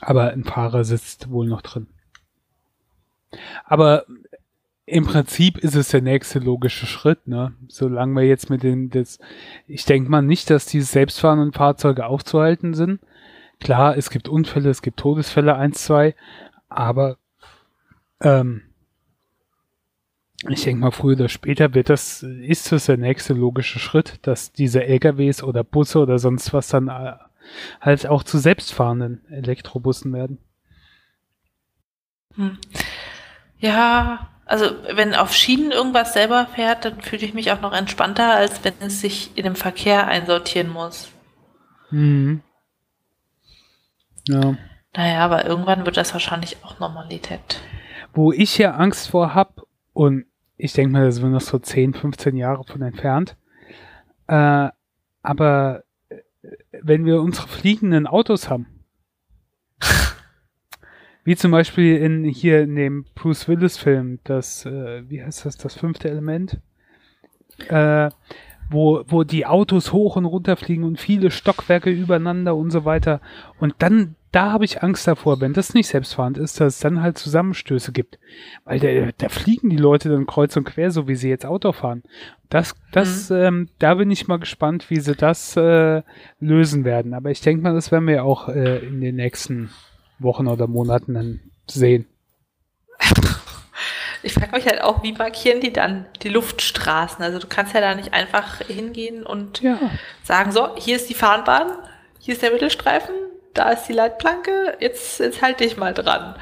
Aber 0.00 0.30
ein 0.30 0.44
Fahrer 0.44 0.84
sitzt 0.84 1.30
wohl 1.30 1.48
noch 1.48 1.62
drin. 1.62 1.88
Aber 3.64 4.04
im 4.86 5.04
Prinzip 5.04 5.58
ist 5.58 5.74
es 5.74 5.88
der 5.88 6.02
nächste 6.02 6.38
logische 6.40 6.86
Schritt, 6.86 7.26
ne? 7.26 7.54
Solange 7.68 8.20
wir 8.20 8.26
jetzt 8.26 8.50
mit 8.50 8.62
den, 8.62 8.90
das, 8.90 9.18
ich 9.66 9.84
denke 9.86 10.10
mal 10.10 10.22
nicht, 10.22 10.50
dass 10.50 10.66
diese 10.66 10.86
selbstfahrenden 10.86 11.52
Fahrzeuge 11.52 12.06
aufzuhalten 12.06 12.74
sind. 12.74 13.00
Klar, 13.60 13.96
es 13.96 14.10
gibt 14.10 14.28
Unfälle, 14.28 14.68
es 14.68 14.82
gibt 14.82 14.98
Todesfälle, 14.98 15.56
eins, 15.56 15.84
zwei, 15.84 16.14
aber 16.68 17.16
ähm, 18.20 18.62
ich 20.50 20.64
denke 20.64 20.80
mal, 20.80 20.90
früher 20.90 21.14
oder 21.16 21.28
später 21.30 21.72
wird 21.72 21.88
das, 21.88 22.22
ist 22.22 22.70
das 22.70 22.86
der 22.86 22.98
nächste 22.98 23.32
logische 23.32 23.78
Schritt, 23.78 24.18
dass 24.22 24.52
diese 24.52 24.84
LKWs 24.84 25.42
oder 25.42 25.64
Busse 25.64 26.00
oder 26.00 26.18
sonst 26.18 26.52
was 26.52 26.68
dann 26.68 26.88
äh, 26.88 27.14
halt 27.80 28.06
auch 28.06 28.22
zu 28.22 28.38
selbstfahrenden 28.38 29.24
Elektrobussen 29.30 30.12
werden. 30.12 30.38
Hm. 32.34 32.58
Ja, 33.64 34.28
also 34.44 34.66
wenn 34.92 35.14
auf 35.14 35.32
Schienen 35.32 35.70
irgendwas 35.70 36.12
selber 36.12 36.46
fährt, 36.54 36.84
dann 36.84 37.00
fühle 37.00 37.24
ich 37.24 37.32
mich 37.32 37.50
auch 37.50 37.62
noch 37.62 37.72
entspannter, 37.72 38.34
als 38.34 38.62
wenn 38.62 38.74
es 38.80 39.00
sich 39.00 39.30
in 39.38 39.44
dem 39.44 39.56
Verkehr 39.56 40.06
einsortieren 40.06 40.68
muss. 40.68 41.10
Mhm. 41.90 42.42
Ja. 44.28 44.58
Naja, 44.94 45.20
aber 45.20 45.46
irgendwann 45.46 45.86
wird 45.86 45.96
das 45.96 46.12
wahrscheinlich 46.12 46.62
auch 46.62 46.78
Normalität. 46.78 47.62
Wo 48.12 48.32
ich 48.32 48.58
ja 48.58 48.72
Angst 48.72 49.08
vor 49.08 49.34
habe, 49.34 49.62
und 49.94 50.26
ich 50.58 50.74
denke 50.74 50.92
mal, 50.92 51.06
das 51.06 51.16
sind 51.16 51.32
noch 51.32 51.40
so 51.40 51.58
10, 51.58 51.94
15 51.94 52.36
Jahre 52.36 52.64
von 52.64 52.82
entfernt, 52.82 53.34
äh, 54.26 54.68
aber 55.22 55.84
äh, 56.10 56.18
wenn 56.82 57.06
wir 57.06 57.22
unsere 57.22 57.48
fliegenden 57.48 58.06
Autos 58.06 58.50
haben, 58.50 58.84
wie 61.24 61.36
zum 61.36 61.50
Beispiel 61.50 61.96
in 61.96 62.24
hier 62.24 62.62
in 62.62 62.76
dem 62.76 63.04
Bruce 63.14 63.48
Willis 63.48 63.78
Film, 63.78 64.18
das, 64.24 64.66
äh, 64.66 65.02
wie 65.08 65.22
heißt 65.22 65.46
das, 65.46 65.56
das 65.56 65.74
fünfte 65.74 66.08
Element? 66.10 66.60
Äh, 67.68 68.10
wo, 68.70 69.04
wo 69.06 69.24
die 69.24 69.46
Autos 69.46 69.92
hoch 69.92 70.16
und 70.16 70.24
runter 70.24 70.56
fliegen 70.56 70.84
und 70.84 71.00
viele 71.00 71.30
Stockwerke 71.30 71.90
übereinander 71.90 72.56
und 72.56 72.70
so 72.70 72.84
weiter. 72.84 73.20
Und 73.58 73.74
dann, 73.78 74.16
da 74.32 74.52
habe 74.52 74.64
ich 74.64 74.82
Angst 74.82 75.06
davor, 75.06 75.40
wenn 75.40 75.52
das 75.52 75.74
nicht 75.74 75.88
selbstfahrend 75.88 76.38
ist, 76.38 76.60
dass 76.60 76.74
es 76.74 76.80
dann 76.80 77.02
halt 77.02 77.18
Zusammenstöße 77.18 77.92
gibt. 77.92 78.18
Weil 78.64 78.80
da, 78.80 79.12
da 79.16 79.28
fliegen 79.28 79.70
die 79.70 79.76
Leute 79.76 80.08
dann 80.08 80.26
kreuz 80.26 80.56
und 80.56 80.64
quer, 80.64 80.90
so 80.90 81.06
wie 81.08 81.14
sie 81.14 81.28
jetzt 81.28 81.46
Auto 81.46 81.72
fahren. 81.72 82.02
Das, 82.48 82.74
das, 82.92 83.30
mhm. 83.30 83.36
ähm, 83.36 83.68
da 83.78 83.94
bin 83.94 84.10
ich 84.10 84.28
mal 84.28 84.38
gespannt, 84.38 84.90
wie 84.90 85.00
sie 85.00 85.14
das 85.14 85.56
äh, 85.56 86.02
lösen 86.40 86.84
werden. 86.84 87.14
Aber 87.14 87.30
ich 87.30 87.40
denke 87.40 87.62
mal, 87.62 87.74
das 87.74 87.92
werden 87.92 88.08
wir 88.08 88.24
auch 88.24 88.48
äh, 88.48 88.78
in 88.78 89.00
den 89.00 89.16
nächsten 89.16 89.70
Wochen 90.18 90.46
oder 90.46 90.66
Monaten 90.66 91.14
dann 91.14 91.40
sehen. 91.66 92.06
Ich 94.22 94.32
frage 94.32 94.56
mich 94.56 94.66
halt 94.66 94.80
auch, 94.80 95.02
wie 95.02 95.12
markieren 95.12 95.60
die 95.60 95.72
dann 95.72 96.06
die 96.22 96.30
Luftstraßen? 96.30 97.22
Also 97.22 97.38
du 97.38 97.46
kannst 97.46 97.74
ja 97.74 97.82
da 97.82 97.94
nicht 97.94 98.14
einfach 98.14 98.58
hingehen 98.62 99.22
und 99.22 99.60
ja. 99.60 99.78
sagen, 100.22 100.50
so, 100.50 100.74
hier 100.76 100.96
ist 100.96 101.10
die 101.10 101.14
Fahnenbahn, 101.14 101.70
hier 102.20 102.32
ist 102.32 102.42
der 102.42 102.50
Mittelstreifen, 102.50 103.14
da 103.52 103.70
ist 103.70 103.84
die 103.84 103.92
Leitplanke, 103.92 104.78
jetzt, 104.80 105.20
jetzt 105.20 105.42
halte 105.42 105.64
ich 105.64 105.76
mal 105.76 105.92
dran. 105.92 106.36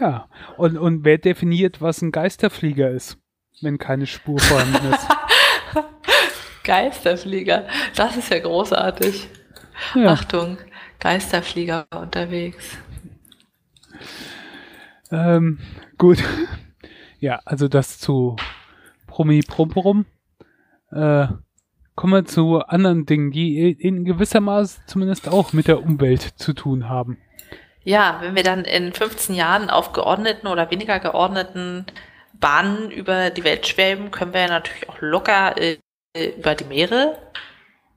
Ja, 0.00 0.28
und, 0.56 0.76
und 0.76 1.04
wer 1.04 1.18
definiert, 1.18 1.80
was 1.80 2.02
ein 2.02 2.10
Geisterflieger 2.10 2.90
ist, 2.90 3.16
wenn 3.60 3.78
keine 3.78 4.06
Spur 4.06 4.40
vorhanden 4.40 4.92
ist? 4.92 5.06
Geisterflieger, 6.64 7.68
das 7.94 8.16
ist 8.16 8.30
ja 8.30 8.40
großartig. 8.40 9.28
Ja. 9.94 10.08
Achtung, 10.08 10.58
Geisterflieger 11.02 11.86
unterwegs. 11.90 12.78
Ähm, 15.10 15.58
gut. 15.98 16.22
Ja, 17.18 17.40
also 17.44 17.68
das 17.68 18.00
zu 18.00 18.34
Promi 19.06 19.42
Promporum. 19.42 20.06
Äh, 20.90 21.28
kommen 21.94 22.12
wir 22.12 22.24
zu 22.24 22.58
anderen 22.62 23.06
Dingen, 23.06 23.30
die 23.30 23.70
in 23.70 24.04
gewisser 24.04 24.40
Maß 24.40 24.80
zumindest 24.86 25.28
auch 25.28 25.52
mit 25.52 25.68
der 25.68 25.84
Umwelt 25.84 26.20
zu 26.20 26.52
tun 26.52 26.88
haben. 26.88 27.18
Ja, 27.84 28.18
wenn 28.22 28.34
wir 28.34 28.42
dann 28.42 28.64
in 28.64 28.92
15 28.92 29.36
Jahren 29.36 29.70
auf 29.70 29.92
geordneten 29.92 30.48
oder 30.48 30.68
weniger 30.72 30.98
geordneten 30.98 31.86
Bahnen 32.32 32.90
über 32.90 33.30
die 33.30 33.44
Welt 33.44 33.68
schweben, 33.68 34.10
können 34.10 34.34
wir 34.34 34.40
ja 34.40 34.48
natürlich 34.48 34.88
auch 34.88 35.00
locker 35.00 35.54
äh, 35.58 35.78
über 36.36 36.56
die 36.56 36.64
Meere 36.64 37.16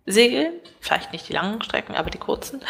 segeln. 0.05 0.53
Vielleicht 0.79 1.11
nicht 1.11 1.27
die 1.27 1.33
langen 1.33 1.61
Strecken, 1.61 1.95
aber 1.95 2.09
die 2.09 2.17
kurzen. 2.17 2.61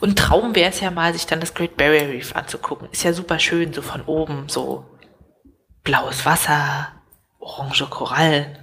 Und 0.00 0.18
Traum 0.18 0.54
wäre 0.54 0.70
es 0.70 0.80
ja 0.80 0.90
mal, 0.90 1.12
sich 1.12 1.26
dann 1.26 1.40
das 1.40 1.54
Great 1.54 1.76
Barrier 1.76 2.08
Reef 2.08 2.34
anzugucken. 2.34 2.88
Ist 2.90 3.04
ja 3.04 3.12
super 3.12 3.38
schön, 3.38 3.72
so 3.72 3.82
von 3.82 4.02
oben, 4.02 4.48
so 4.48 4.84
blaues 5.84 6.24
Wasser, 6.24 6.92
orange 7.38 7.86
Korallen. 7.90 8.58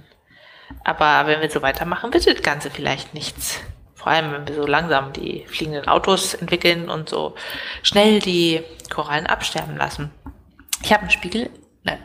Aber 0.84 1.26
wenn 1.26 1.40
wir 1.40 1.50
so 1.50 1.62
weitermachen, 1.62 2.12
wird 2.12 2.26
das 2.26 2.42
Ganze 2.42 2.70
vielleicht 2.70 3.14
nichts. 3.14 3.60
Vor 3.94 4.08
allem, 4.08 4.32
wenn 4.32 4.46
wir 4.48 4.54
so 4.54 4.66
langsam 4.66 5.12
die 5.12 5.44
fliegenden 5.46 5.88
Autos 5.88 6.34
entwickeln 6.34 6.88
und 6.88 7.08
so 7.08 7.34
schnell 7.82 8.20
die 8.20 8.62
Korallen 8.88 9.26
absterben 9.26 9.76
lassen. 9.76 10.12
Ich 10.82 10.92
habe 10.92 11.02
einen 11.02 11.10
Spiegel, 11.10 11.50
nein, 11.82 11.98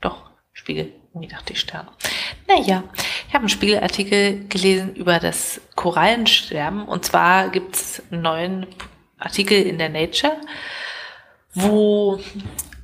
doch, 0.00 0.30
Spiegel, 0.52 0.92
irgendwie 1.12 1.28
dachte 1.28 1.52
ich 1.52 1.60
Sterne. 1.60 1.90
Naja, 2.46 2.84
ich 3.34 3.36
habe 3.36 3.46
einen 3.46 3.48
Spiegelartikel 3.48 4.46
gelesen 4.48 4.94
über 4.94 5.18
das 5.18 5.60
Korallensterben. 5.74 6.84
Und 6.84 7.04
zwar 7.04 7.48
gibt 7.48 7.74
es 7.74 8.00
einen 8.12 8.22
neuen 8.22 8.66
Artikel 9.18 9.60
in 9.60 9.76
der 9.76 9.88
Nature, 9.88 10.36
wo 11.52 12.20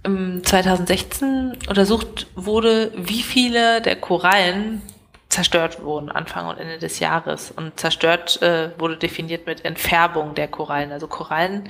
2016 0.03 1.57
untersucht 1.69 2.27
wurde, 2.35 2.91
wie 2.97 3.23
viele 3.23 3.81
der 3.81 3.95
Korallen 3.95 4.83
zerstört 5.29 5.85
wurden 5.85 6.11
Anfang 6.11 6.49
und 6.49 6.59
Ende 6.59 6.79
des 6.81 6.99
Jahres. 6.99 7.53
Und 7.53 7.79
zerstört 7.79 8.43
äh, 8.43 8.71
wurde 8.77 8.97
definiert 8.97 9.47
mit 9.47 9.65
Entfärbung 9.65 10.35
der 10.35 10.49
Korallen. 10.49 10.91
Also 10.91 11.07
Korallen 11.07 11.69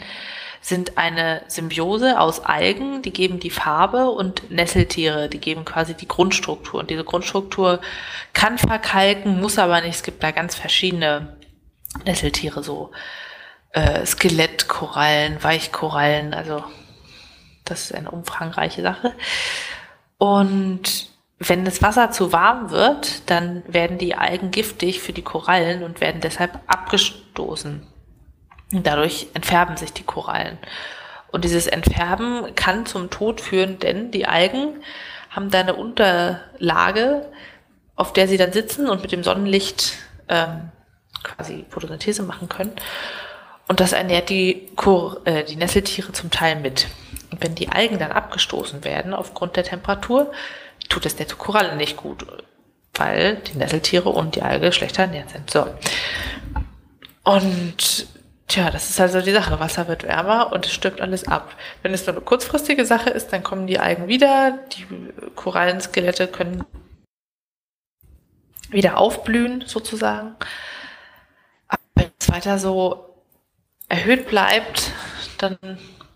sind 0.61 0.99
eine 0.99 1.43
Symbiose 1.49 2.21
aus 2.21 2.41
Algen, 2.41 3.03
die 3.03 3.13
geben 3.13 3.41
die 3.41 3.51
Farbe 3.51 4.11
und 4.11 4.51
Nesseltiere, 4.51 5.29
die 5.29 5.41
geben 5.41 5.65
quasi 5.65 5.95
die 5.95 6.09
Grundstruktur. 6.09 6.81
Und 6.81 6.91
diese 6.91 7.05
Grundstruktur 7.05 7.81
kann 8.35 8.59
verkalken, 8.59 9.41
muss 9.41 9.59
aber 9.59 9.81
nicht. 9.81 9.97
Es 9.97 10.03
gibt 10.03 10.23
da 10.23 10.33
ganz 10.33 10.55
verschiedene 10.55 11.37
Nesseltiere, 12.05 12.63
so 12.63 12.91
äh, 13.73 14.05
Skelettkorallen, 14.05 15.43
Weichkorallen, 15.43 16.35
also 16.35 16.63
das 17.65 17.85
ist 17.85 17.95
eine 17.95 18.11
umfangreiche 18.11 18.83
Sache. 18.83 19.15
Und 20.19 21.09
wenn 21.39 21.65
das 21.65 21.81
Wasser 21.81 22.11
zu 22.11 22.33
warm 22.33 22.71
wird, 22.71 23.31
dann 23.31 23.63
werden 23.67 23.97
die 23.97 24.15
Algen 24.15 24.51
giftig 24.51 25.01
für 25.01 25.15
die 25.15 25.23
Korallen 25.23 25.83
und 25.83 26.03
werden 26.03 26.21
deshalb 26.21 26.61
abgestoßen. 26.67 27.87
Dadurch 28.73 29.29
entfärben 29.35 29.77
sich 29.77 29.93
die 29.93 30.05
Korallen. 30.05 30.59
Und 31.33 31.45
dieses 31.45 31.67
Entfärben 31.67 32.55
kann 32.55 32.87
zum 32.87 33.11
Tod 33.11 33.41
führen, 33.41 33.79
denn 33.79 34.11
die 34.11 34.27
Algen 34.27 34.83
haben 35.31 35.51
da 35.51 35.61
eine 35.61 35.75
Unterlage, 35.75 37.29
auf 37.97 38.13
der 38.13 38.29
sie 38.29 38.37
dann 38.37 38.53
sitzen 38.53 38.89
und 38.89 39.03
mit 39.03 39.13
dem 39.13 39.23
Sonnenlicht 39.23 39.95
ähm, 40.29 40.71
quasi 41.23 41.65
Photosynthese 41.69 42.23
machen 42.23 42.49
können. 42.49 42.73
Und 43.69 43.79
das 43.79 43.93
ernährt 43.93 44.31
die, 44.31 44.69
Kur 44.75 45.21
äh, 45.25 45.45
die 45.45 45.57
Nesseltiere 45.57 46.13
zum 46.13 46.31
Teil 46.31 46.57
mit. 46.57 46.89
Und 47.31 47.43
wenn 47.43 47.55
die 47.55 47.69
Algen 47.69 47.99
dann 47.99 48.11
abgestoßen 48.11 48.85
werden 48.85 49.15
aufgrund 49.15 49.57
der 49.57 49.65
Temperatur, 49.65 50.33
tut 50.89 51.07
es 51.07 51.15
der 51.15 51.27
Koralle 51.27 51.77
nicht 51.77 51.97
gut, 51.97 52.27
weil 52.95 53.37
die 53.37 53.57
Nesseltiere 53.57 54.09
und 54.09 54.35
die 54.35 54.43
Alge 54.43 54.73
schlechter 54.73 55.03
ernährt 55.03 55.31
sind. 55.31 55.51
So. 55.51 55.67
Und 57.23 58.09
tja, 58.51 58.71
das 58.71 58.91
ist 58.91 59.01
also 59.01 59.21
die 59.21 59.33
Sache. 59.33 59.61
Wasser 59.61 59.89
wird 59.89 60.03
wärmer 60.03 60.53
und 60.53 60.67
es 60.67 60.73
stirbt 60.73 61.01
alles 61.01 61.27
ab. 61.27 61.55
Wenn 61.83 61.95
es 61.95 62.07
nur 62.07 62.17
eine 62.17 62.25
kurzfristige 62.25 62.85
Sache 62.85 63.11
ist, 63.11 63.33
dann 63.33 63.43
kommen 63.43 63.67
die 63.67 63.79
Algen 63.79 64.09
wieder, 64.09 64.59
die 64.73 64.87
Korallenskelette 65.37 66.27
können 66.27 66.65
wieder 68.69 68.99
aufblühen, 68.99 69.65
sozusagen. 69.67 70.35
Aber 71.69 71.83
wenn 71.95 72.11
es 72.19 72.31
weiter 72.31 72.59
so 72.59 73.15
erhöht 73.89 74.29
bleibt, 74.29 74.93
dann 75.39 75.57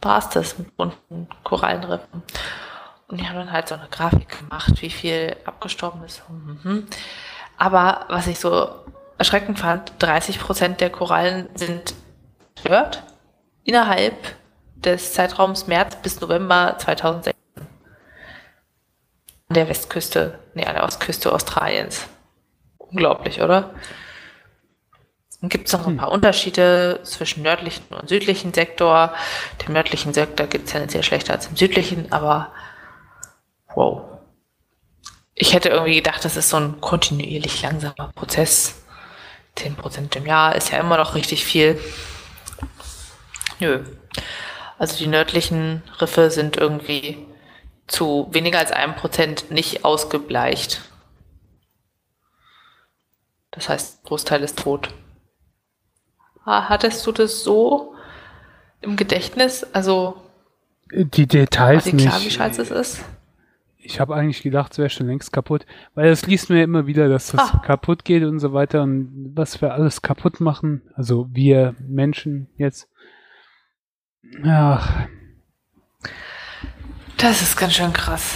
war 0.03 0.19
es 0.19 0.29
das 0.29 0.59
mit 0.59 0.77
bunten 0.77 1.29
Korallenriffen. 1.45 2.23
Und 3.09 3.21
die 3.21 3.29
haben 3.29 3.37
dann 3.37 3.53
halt 3.53 3.69
so 3.69 3.75
eine 3.77 3.89
Grafik 3.89 4.41
gemacht, 4.41 4.83
wie 4.83 4.91
viel 4.91 5.37
abgestorben 5.45 6.05
ist. 6.05 6.23
Mhm. 6.29 6.87
Aber 7.57 8.07
was 8.09 8.27
ich 8.27 8.41
so 8.41 8.69
erschreckend 9.19 9.61
fand, 9.61 9.93
30 10.01 10.41
Prozent 10.41 10.81
der 10.81 10.91
Korallen 10.91 11.49
sind 11.55 11.95
zerstört 12.57 13.03
innerhalb 13.65 14.15
des 14.77 15.13
Zeitraums 15.13 15.67
März 15.67 15.97
bis 16.03 16.21
November 16.21 16.77
2016. 16.79 17.35
An 19.49 19.55
der 19.55 19.69
Westküste, 19.69 20.39
nee, 20.55 20.65
an 20.65 20.75
der 20.75 20.85
Ostküste 20.85 21.33
Australiens. 21.33 22.07
Unglaublich, 22.79 23.41
oder? 23.41 23.75
Dann 25.41 25.49
gibt 25.51 25.67
es 25.67 25.73
noch 25.75 25.87
ein 25.87 25.97
paar 25.97 26.11
Unterschiede 26.11 27.01
zwischen 27.03 27.43
nördlichen 27.43 27.95
und 27.95 28.09
südlichen 28.09 28.55
Sektor. 28.55 29.13
Dem 29.67 29.75
nördlichen 29.75 30.15
Sektor 30.15 30.47
geht 30.47 30.65
es 30.65 30.73
tendenziell 30.73 31.03
schlechter 31.03 31.35
als 31.35 31.47
im 31.47 31.57
südlichen, 31.57 32.11
aber 32.13 32.53
wow. 33.75 34.03
Ich 35.35 35.53
hätte 35.53 35.69
irgendwie 35.69 35.97
gedacht, 35.97 36.25
das 36.25 36.37
ist 36.37 36.49
so 36.49 36.57
ein 36.57 36.81
kontinuierlich 36.81 37.61
langsamer 37.63 38.13
Prozess. 38.15 38.85
10% 39.59 40.17
im 40.17 40.27
Jahr 40.27 40.55
ist 40.55 40.71
ja 40.73 40.79
immer 40.79 40.97
noch 40.97 41.15
richtig 41.15 41.45
viel. 41.45 41.79
Nö. 43.61 43.85
Also 44.79 44.97
die 44.97 45.07
nördlichen 45.07 45.83
Riffe 46.01 46.31
sind 46.31 46.57
irgendwie 46.57 47.27
zu 47.87 48.29
weniger 48.31 48.59
als 48.59 48.73
einem 48.73 48.95
Prozent 48.97 49.51
nicht 49.51 49.85
ausgebleicht. 49.85 50.83
Das 53.51 53.69
heißt, 53.69 54.05
Großteil 54.05 54.43
ist 54.43 54.59
tot. 54.59 54.89
Hattest 56.45 57.07
du 57.07 57.13
das 57.13 57.43
so 57.45 57.95
im 58.81 58.97
Gedächtnis? 58.97 59.65
Also 59.73 60.21
die 60.93 61.27
Details 61.27 61.87
war 61.87 61.93
dir 61.93 61.99
klar, 61.99 62.19
nicht. 62.19 62.27
wie 62.27 62.31
scheiße 62.31 62.63
es 62.63 62.71
ist? 62.71 63.05
ich 63.85 64.01
habe 64.01 64.15
eigentlich 64.15 64.43
gedacht, 64.43 64.73
es 64.73 64.79
wäre 64.79 64.91
schon 64.91 65.07
längst 65.07 65.33
kaputt, 65.33 65.67
weil 65.95 66.09
es 66.09 66.27
liest 66.27 66.49
mir 66.49 66.63
immer 66.63 66.87
wieder, 66.87 67.09
dass 67.09 67.31
das 67.31 67.55
ah. 67.55 67.59
kaputt 67.59 68.05
geht 68.05 68.25
und 68.25 68.41
so 68.41 68.53
weiter 68.53 68.83
und 68.83 69.33
was 69.35 69.61
wir 69.61 69.75
alles 69.75 70.03
kaputt 70.03 70.41
machen, 70.41 70.83
also 70.95 71.29
wir 71.31 71.75
Menschen 71.87 72.49
jetzt. 72.57 72.89
Ach. 74.47 75.07
Das 77.17 77.43
ist 77.43 77.57
ganz 77.57 77.75
schön 77.75 77.93
krass. 77.93 78.35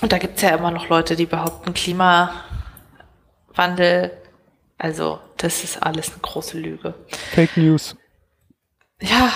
Und 0.00 0.12
da 0.12 0.18
gibt 0.18 0.36
es 0.36 0.42
ja 0.42 0.50
immer 0.50 0.70
noch 0.70 0.88
Leute, 0.88 1.14
die 1.14 1.26
behaupten, 1.26 1.74
Klimawandel, 1.74 2.40
also 4.78 5.20
das 5.36 5.62
ist 5.62 5.82
alles 5.82 6.10
eine 6.10 6.18
große 6.20 6.58
Lüge. 6.58 6.94
Fake 7.32 7.56
News. 7.56 7.96
Ja, 9.00 9.32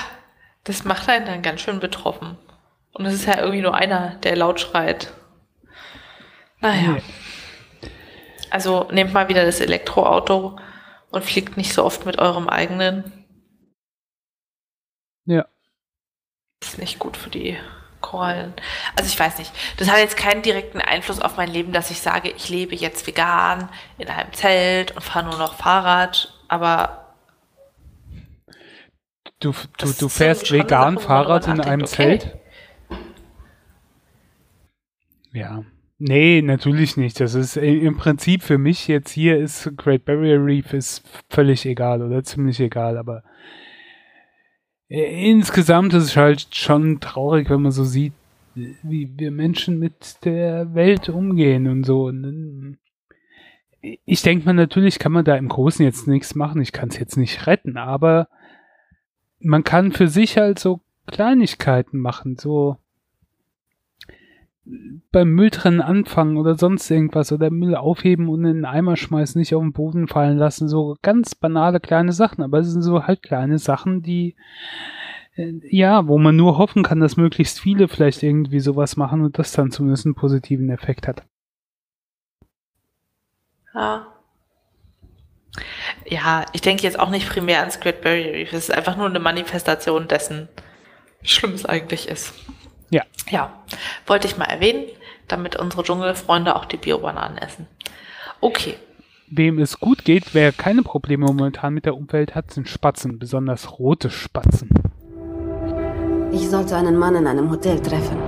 das 0.64 0.85
macht 0.85 1.09
einen 1.09 1.26
dann 1.26 1.42
ganz 1.42 1.61
schön 1.61 1.78
betroffen. 1.78 2.37
Und 2.92 3.06
es 3.06 3.14
ist 3.14 3.26
ja 3.26 3.38
irgendwie 3.38 3.62
nur 3.62 3.74
einer, 3.74 4.16
der 4.16 4.37
laut 4.37 4.61
schreit. 4.61 5.12
Naja. 6.61 6.92
Nee. 6.92 7.02
Also 8.50 8.88
nehmt 8.90 9.12
mal 9.12 9.28
wieder 9.28 9.44
das 9.44 9.61
Elektroauto 9.61 10.59
und 11.11 11.24
fliegt 11.24 11.56
nicht 11.56 11.72
so 11.72 11.85
oft 11.85 12.06
mit 12.06 12.18
eurem 12.18 12.48
eigenen. 12.48 13.25
Ja. 15.26 15.46
Ist 16.62 16.78
nicht 16.78 16.98
gut 16.98 17.16
für 17.16 17.30
die 17.30 17.58
Korallen. 18.00 18.54
Also 18.94 19.08
ich 19.08 19.18
weiß 19.18 19.38
nicht. 19.38 19.52
Das 19.78 19.90
hat 19.90 19.98
jetzt 19.98 20.16
keinen 20.16 20.42
direkten 20.42 20.80
Einfluss 20.80 21.20
auf 21.20 21.36
mein 21.36 21.48
Leben, 21.48 21.72
dass 21.72 21.90
ich 21.90 22.00
sage, 22.00 22.30
ich 22.30 22.48
lebe 22.48 22.74
jetzt 22.74 23.06
vegan 23.06 23.68
in 23.98 24.08
einem 24.08 24.32
Zelt 24.32 24.92
und 24.92 25.02
fahre 25.02 25.26
nur 25.26 25.38
noch 25.38 25.54
Fahrrad. 25.54 26.32
Aber 26.48 27.14
du, 29.40 29.52
du, 29.78 29.92
du 29.92 30.08
fährst 30.08 30.52
vegan 30.52 30.98
Fahrrad 30.98 31.48
in 31.48 31.60
einem 31.60 31.82
okay. 31.82 31.90
Zelt? 31.90 32.38
Ja. 35.32 35.64
Nee, 35.98 36.42
natürlich 36.42 36.96
nicht. 36.96 37.20
Das 37.20 37.34
ist 37.34 37.56
im 37.56 37.96
Prinzip 37.96 38.42
für 38.42 38.58
mich 38.58 38.86
jetzt 38.86 39.10
hier 39.10 39.38
ist 39.38 39.72
Great 39.76 40.04
Barrier 40.04 40.44
Reef 40.44 40.72
ist 40.74 41.02
völlig 41.30 41.64
egal 41.64 42.02
oder 42.02 42.22
ziemlich 42.22 42.60
egal, 42.60 42.98
aber 42.98 43.18
äh, 43.18 43.22
insgesamt 44.88 45.94
ist 45.94 46.05
es 46.05 46.16
halt 46.16 46.55
schon 46.55 47.01
traurig, 47.01 47.51
wenn 47.51 47.62
man 47.62 47.72
so 47.72 47.85
sieht, 47.85 48.12
wie 48.55 49.11
wir 49.16 49.31
Menschen 49.31 49.79
mit 49.79 50.25
der 50.25 50.75
Welt 50.75 51.09
umgehen 51.09 51.66
und 51.66 51.85
so. 51.85 52.12
Ich 54.05 54.22
denke 54.22 54.46
mal, 54.46 54.55
natürlich 54.55 54.99
kann 54.99 55.12
man 55.12 55.25
da 55.25 55.37
im 55.37 55.49
Großen 55.49 55.85
jetzt 55.85 56.09
nichts 56.09 56.35
machen. 56.35 56.62
Ich 56.62 56.72
kann 56.72 56.88
es 56.88 56.99
jetzt 56.99 57.16
nicht 57.16 57.46
retten, 57.46 57.77
aber 57.77 58.29
man 59.38 59.64
kann 59.64 59.92
für 59.92 60.09
sich 60.09 60.38
halt 60.38 60.59
so 60.59 60.81
Kleinigkeiten 61.07 61.99
machen, 61.99 62.37
so 62.37 62.79
beim 65.12 65.31
Mülltrennen 65.31 65.81
anfangen 65.81 66.37
oder 66.37 66.57
sonst 66.57 66.90
irgendwas 66.90 67.31
oder 67.33 67.50
Müll 67.50 67.76
aufheben 67.76 68.29
und 68.29 68.44
in 68.44 68.55
den 68.55 68.64
Eimer 68.64 68.96
schmeißen, 68.96 69.38
nicht 69.38 69.55
auf 69.55 69.62
den 69.62 69.72
Boden 69.72 70.09
fallen 70.09 70.38
lassen. 70.38 70.68
So 70.68 70.96
ganz 71.02 71.35
banale 71.35 71.81
kleine 71.81 72.12
Sachen, 72.12 72.42
aber 72.42 72.59
es 72.59 72.70
sind 72.70 72.83
so 72.83 73.07
halt 73.07 73.22
kleine 73.22 73.59
Sachen, 73.59 74.02
die 74.02 74.35
äh, 75.37 75.52
ja, 75.68 76.09
wo 76.09 76.18
man 76.18 76.37
nur 76.37 76.59
hoffen 76.59 76.83
kann, 76.83 77.00
dass 77.00 77.16
möglichst 77.16 77.61
viele 77.61 77.88
vielleicht 77.88 78.22
irgendwie 78.22 78.61
sowas 78.61 78.96
machen 78.96 79.22
und 79.22 79.38
das 79.38 79.52
dann 79.52 79.70
zumindest 79.70 80.07
einen 80.07 80.14
positiven 80.14 80.70
Effekt 80.70 81.07
hat. 81.07 81.22
Ja. 83.74 84.07
Ja, 86.07 86.44
ich 86.52 86.61
denke 86.61 86.83
jetzt 86.83 86.98
auch 86.98 87.11
nicht 87.11 87.29
primär 87.29 87.61
ans 87.61 87.81
Great 87.81 88.02
Barrier. 88.02 88.42
Es 88.42 88.52
ist 88.52 88.70
einfach 88.70 88.96
nur 88.96 89.07
eine 89.07 89.20
Manifestation 89.20 90.09
dessen, 90.09 90.48
wie 91.20 91.29
schlimm 91.29 91.52
es 91.52 91.64
eigentlich 91.64 92.09
ist. 92.09 92.35
Ja. 92.90 93.03
Ja, 93.29 93.53
wollte 94.07 94.27
ich 94.27 94.37
mal 94.37 94.44
erwähnen, 94.46 94.85
damit 95.29 95.57
unsere 95.57 95.83
Dschungelfreunde 95.83 96.55
auch 96.57 96.64
die 96.64 96.77
Biobananen 96.77 97.38
essen. 97.38 97.66
Okay. 98.40 98.75
Wem 99.29 99.59
es 99.59 99.81
gut 99.81 100.05
geht, 100.05 100.35
wer 100.35 100.53
keine 100.53 100.83
Probleme 100.83 101.27
momentan 101.27 101.75
mit 101.75 101.85
der 101.85 101.96
Umwelt 101.96 102.37
hat, 102.37 102.53
sind 102.53 102.68
Spatzen, 102.68 103.18
besonders 103.18 103.79
rote 103.79 104.09
Spatzen. 104.09 104.70
Ich 106.33 106.49
sollte 106.49 106.77
einen 106.77 106.96
Mann 106.96 107.16
in 107.16 107.27
einem 107.27 107.51
Hotel 107.51 107.81
treffen. 107.81 108.18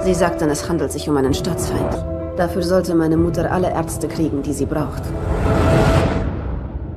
Sie 0.00 0.14
sagten, 0.14 0.50
es 0.50 0.68
handelt 0.68 0.92
sich 0.92 1.08
um 1.08 1.16
einen 1.16 1.34
Staatsfeind. 1.34 1.94
Dafür 2.36 2.62
sollte 2.62 2.94
meine 2.94 3.16
Mutter 3.16 3.50
alle 3.50 3.70
Ärzte 3.70 4.08
kriegen, 4.08 4.42
die 4.42 4.52
sie 4.52 4.66
braucht. 4.66 5.02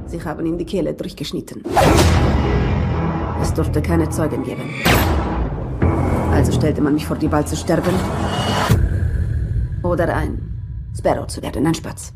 Sie 0.07 0.23
haben 0.23 0.45
ihm 0.45 0.57
die 0.57 0.65
Kehle 0.65 0.93
durchgeschnitten. 0.93 1.63
Es 3.41 3.53
durfte 3.53 3.81
keine 3.81 4.09
Zeugen 4.09 4.43
geben. 4.43 4.73
Also 6.35 6.51
stellte 6.51 6.81
man 6.81 6.93
mich 6.93 7.07
vor 7.07 7.15
die 7.15 7.31
Wahl 7.31 7.47
zu 7.47 7.55
sterben 7.55 7.95
oder 9.83 10.13
ein 10.13 10.37
Sparrow 10.97 11.25
zu 11.27 11.41
werden, 11.41 11.65
ein 11.65 11.73
Spatz. 11.73 12.11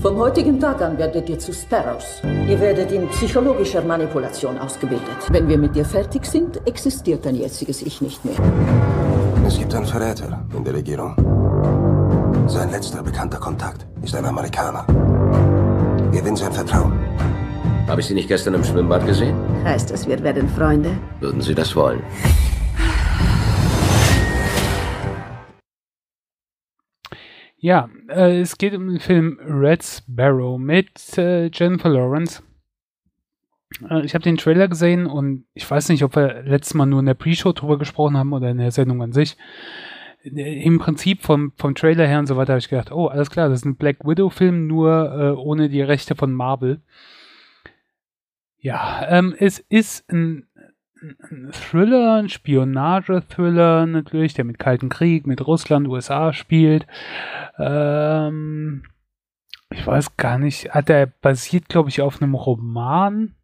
Vom 0.00 0.16
heutigen 0.18 0.58
Tag 0.58 0.80
an 0.80 0.96
werdet 0.96 1.28
ihr 1.28 1.38
zu 1.38 1.52
Sparrows. 1.52 2.22
Ihr 2.48 2.58
werdet 2.58 2.90
in 2.90 3.06
psychologischer 3.08 3.82
Manipulation 3.82 4.58
ausgebildet. 4.58 5.16
Wenn 5.30 5.46
wir 5.46 5.58
mit 5.58 5.74
dir 5.76 5.84
fertig 5.84 6.24
sind, 6.24 6.66
existiert 6.66 7.24
dein 7.26 7.36
jetziges 7.36 7.82
Ich 7.82 8.00
nicht 8.00 8.24
mehr. 8.24 8.36
Es 9.46 9.58
gibt 9.58 9.74
einen 9.74 9.86
Verräter 9.86 10.42
in 10.56 10.64
der 10.64 10.74
Regierung. 10.74 11.14
Sein 12.46 12.70
letzter 12.70 13.02
bekannter 13.02 13.38
Kontakt 13.38 13.86
ist 14.02 14.14
ein 14.14 14.24
Amerikaner. 14.24 14.86
Gewinn 16.12 16.36
sein 16.36 16.52
Vertrauen. 16.52 16.92
Habe 17.88 18.00
ich 18.00 18.06
Sie 18.06 18.14
nicht 18.14 18.28
gestern 18.28 18.54
im 18.54 18.64
Schwimmbad 18.64 19.06
gesehen? 19.06 19.53
Heißt 19.64 19.90
das, 19.90 20.06
wir 20.06 20.22
werden 20.22 20.46
Freunde? 20.46 20.90
Würden 21.20 21.40
Sie 21.40 21.54
das 21.54 21.74
wollen? 21.74 22.02
Ja, 27.56 27.88
äh, 28.10 28.40
es 28.40 28.58
geht 28.58 28.74
um 28.74 28.88
den 28.88 29.00
Film 29.00 29.38
Red 29.42 29.82
Sparrow 29.82 30.58
mit 30.58 31.16
äh, 31.16 31.46
Jennifer 31.46 31.88
Lawrence. 31.88 32.42
Äh, 33.88 34.04
ich 34.04 34.12
habe 34.12 34.22
den 34.22 34.36
Trailer 34.36 34.68
gesehen 34.68 35.06
und 35.06 35.46
ich 35.54 35.68
weiß 35.68 35.88
nicht, 35.88 36.04
ob 36.04 36.14
wir 36.14 36.42
letztes 36.42 36.74
Mal 36.74 36.84
nur 36.84 37.00
in 37.00 37.06
der 37.06 37.14
Pre-Show 37.14 37.52
drüber 37.52 37.78
gesprochen 37.78 38.18
haben 38.18 38.34
oder 38.34 38.50
in 38.50 38.58
der 38.58 38.70
Sendung 38.70 39.02
an 39.02 39.12
sich. 39.12 39.38
im 40.24 40.78
Prinzip 40.78 41.22
vom, 41.22 41.52
vom 41.56 41.74
Trailer 41.74 42.06
her 42.06 42.18
und 42.18 42.26
so 42.26 42.36
weiter 42.36 42.52
habe 42.52 42.58
ich 42.58 42.68
gedacht, 42.68 42.92
oh, 42.92 43.06
alles 43.06 43.30
klar, 43.30 43.48
das 43.48 43.60
ist 43.60 43.64
ein 43.64 43.76
Black 43.76 44.04
Widow-Film, 44.04 44.66
nur 44.66 45.10
äh, 45.18 45.30
ohne 45.30 45.70
die 45.70 45.80
Rechte 45.80 46.14
von 46.16 46.34
Marvel. 46.34 46.82
Ja, 48.64 49.06
ähm, 49.10 49.34
es 49.38 49.58
ist 49.58 50.10
ein, 50.10 50.48
ein 51.02 51.50
Thriller, 51.52 52.14
ein 52.14 52.30
Spionage-Thriller 52.30 53.84
natürlich, 53.84 54.32
der 54.32 54.46
mit 54.46 54.58
Kalten 54.58 54.88
Krieg, 54.88 55.26
mit 55.26 55.46
Russland, 55.46 55.86
USA 55.86 56.32
spielt. 56.32 56.86
Ähm, 57.58 58.84
ich 59.68 59.86
weiß 59.86 60.16
gar 60.16 60.38
nicht, 60.38 60.72
hat 60.72 60.88
er 60.88 61.04
basiert, 61.04 61.68
glaube 61.68 61.90
ich, 61.90 62.00
auf 62.00 62.22
einem 62.22 62.34
Roman. 62.34 63.34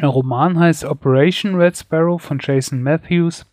Der 0.00 0.08
Roman 0.08 0.58
heißt 0.58 0.84
Operation 0.84 1.54
Red 1.54 1.76
Sparrow 1.76 2.20
von 2.20 2.40
Jason 2.40 2.82
Matthews. 2.82 3.46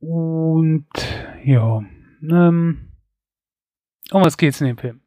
Und 0.00 0.86
ja, 1.44 1.82
ähm, 2.22 2.92
um 4.10 4.24
was 4.24 4.38
geht's 4.38 4.62
in 4.62 4.68
dem 4.68 4.78
Film? 4.78 5.02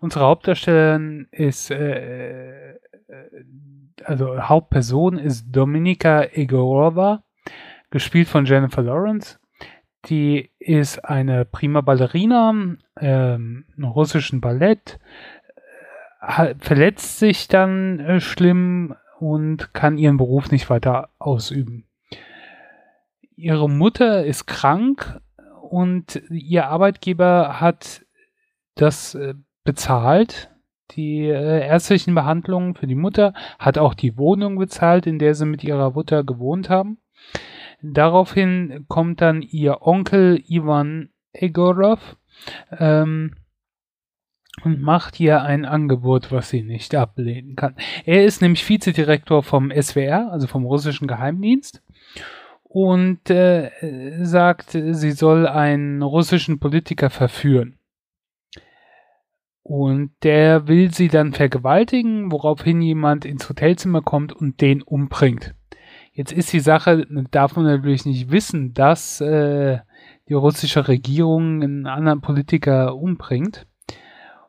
Unsere 0.00 0.26
Hauptdarstellerin 0.26 1.28
ist, 1.30 1.70
äh, 1.70 2.72
äh, 2.72 2.78
also 4.04 4.40
Hauptperson 4.48 5.18
ist 5.18 5.46
Dominika 5.50 6.22
Egorova, 6.22 7.22
gespielt 7.90 8.28
von 8.28 8.44
Jennifer 8.44 8.82
Lawrence. 8.82 9.38
Die 10.06 10.50
ist 10.58 11.04
eine 11.04 11.44
prima 11.44 11.80
Ballerina 11.80 12.52
ähm, 13.00 13.64
russischen 13.82 14.40
Ballett, 14.40 14.98
äh, 16.20 16.54
verletzt 16.58 17.18
sich 17.18 17.48
dann 17.48 18.00
äh, 18.00 18.20
schlimm 18.20 18.94
und 19.18 19.72
kann 19.72 19.96
ihren 19.96 20.18
Beruf 20.18 20.50
nicht 20.50 20.68
weiter 20.68 21.08
ausüben 21.18 21.86
ihre 23.36 23.68
Mutter 23.68 24.24
ist 24.24 24.46
krank 24.46 25.20
und 25.70 26.22
ihr 26.30 26.66
Arbeitgeber 26.68 27.60
hat 27.60 28.04
das 28.74 29.14
äh, 29.14 29.34
bezahlt, 29.64 30.50
die 30.92 31.22
äh, 31.22 31.66
ärztlichen 31.66 32.14
Behandlungen 32.14 32.74
für 32.74 32.86
die 32.86 32.94
Mutter, 32.94 33.34
hat 33.58 33.78
auch 33.78 33.94
die 33.94 34.16
Wohnung 34.16 34.58
bezahlt, 34.58 35.06
in 35.06 35.18
der 35.18 35.34
sie 35.34 35.46
mit 35.46 35.64
ihrer 35.64 35.92
Mutter 35.92 36.22
gewohnt 36.22 36.70
haben. 36.70 36.98
Daraufhin 37.82 38.84
kommt 38.88 39.20
dann 39.20 39.42
ihr 39.42 39.82
Onkel 39.82 40.42
Ivan 40.46 41.10
Egorov 41.32 42.16
ähm, 42.78 43.34
und 44.62 44.80
macht 44.80 45.18
ihr 45.20 45.42
ein 45.42 45.64
Angebot, 45.64 46.30
was 46.30 46.48
sie 46.48 46.62
nicht 46.62 46.94
ablehnen 46.94 47.56
kann. 47.56 47.76
Er 48.04 48.24
ist 48.24 48.40
nämlich 48.40 48.66
Vizedirektor 48.66 49.42
vom 49.42 49.70
SWR, 49.70 50.30
also 50.30 50.46
vom 50.46 50.64
russischen 50.64 51.08
Geheimdienst 51.08 51.82
und 52.62 53.30
äh, 53.30 53.70
sagt, 54.24 54.70
sie 54.70 55.12
soll 55.12 55.46
einen 55.46 56.02
russischen 56.02 56.60
Politiker 56.60 57.10
verführen. 57.10 57.78
Und 59.64 60.10
der 60.22 60.68
will 60.68 60.92
sie 60.92 61.08
dann 61.08 61.32
vergewaltigen, 61.32 62.30
woraufhin 62.30 62.82
jemand 62.82 63.24
ins 63.24 63.48
Hotelzimmer 63.48 64.02
kommt 64.02 64.34
und 64.34 64.60
den 64.60 64.82
umbringt. 64.82 65.54
Jetzt 66.12 66.32
ist 66.32 66.52
die 66.52 66.60
Sache, 66.60 67.06
darf 67.30 67.56
man 67.56 67.64
natürlich 67.64 68.04
nicht 68.04 68.30
wissen, 68.30 68.74
dass 68.74 69.22
äh, 69.22 69.78
die 70.28 70.34
russische 70.34 70.86
Regierung 70.86 71.62
einen 71.62 71.86
anderen 71.86 72.20
Politiker 72.20 72.94
umbringt. 72.94 73.66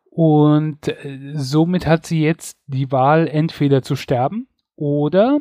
Und 0.09 0.89
äh, 0.89 1.31
somit 1.33 1.87
hat 1.87 2.05
sie 2.05 2.21
jetzt 2.21 2.57
die 2.67 2.91
Wahl, 2.91 3.29
entweder 3.29 3.81
zu 3.81 3.95
sterben 3.95 4.47
oder 4.75 5.39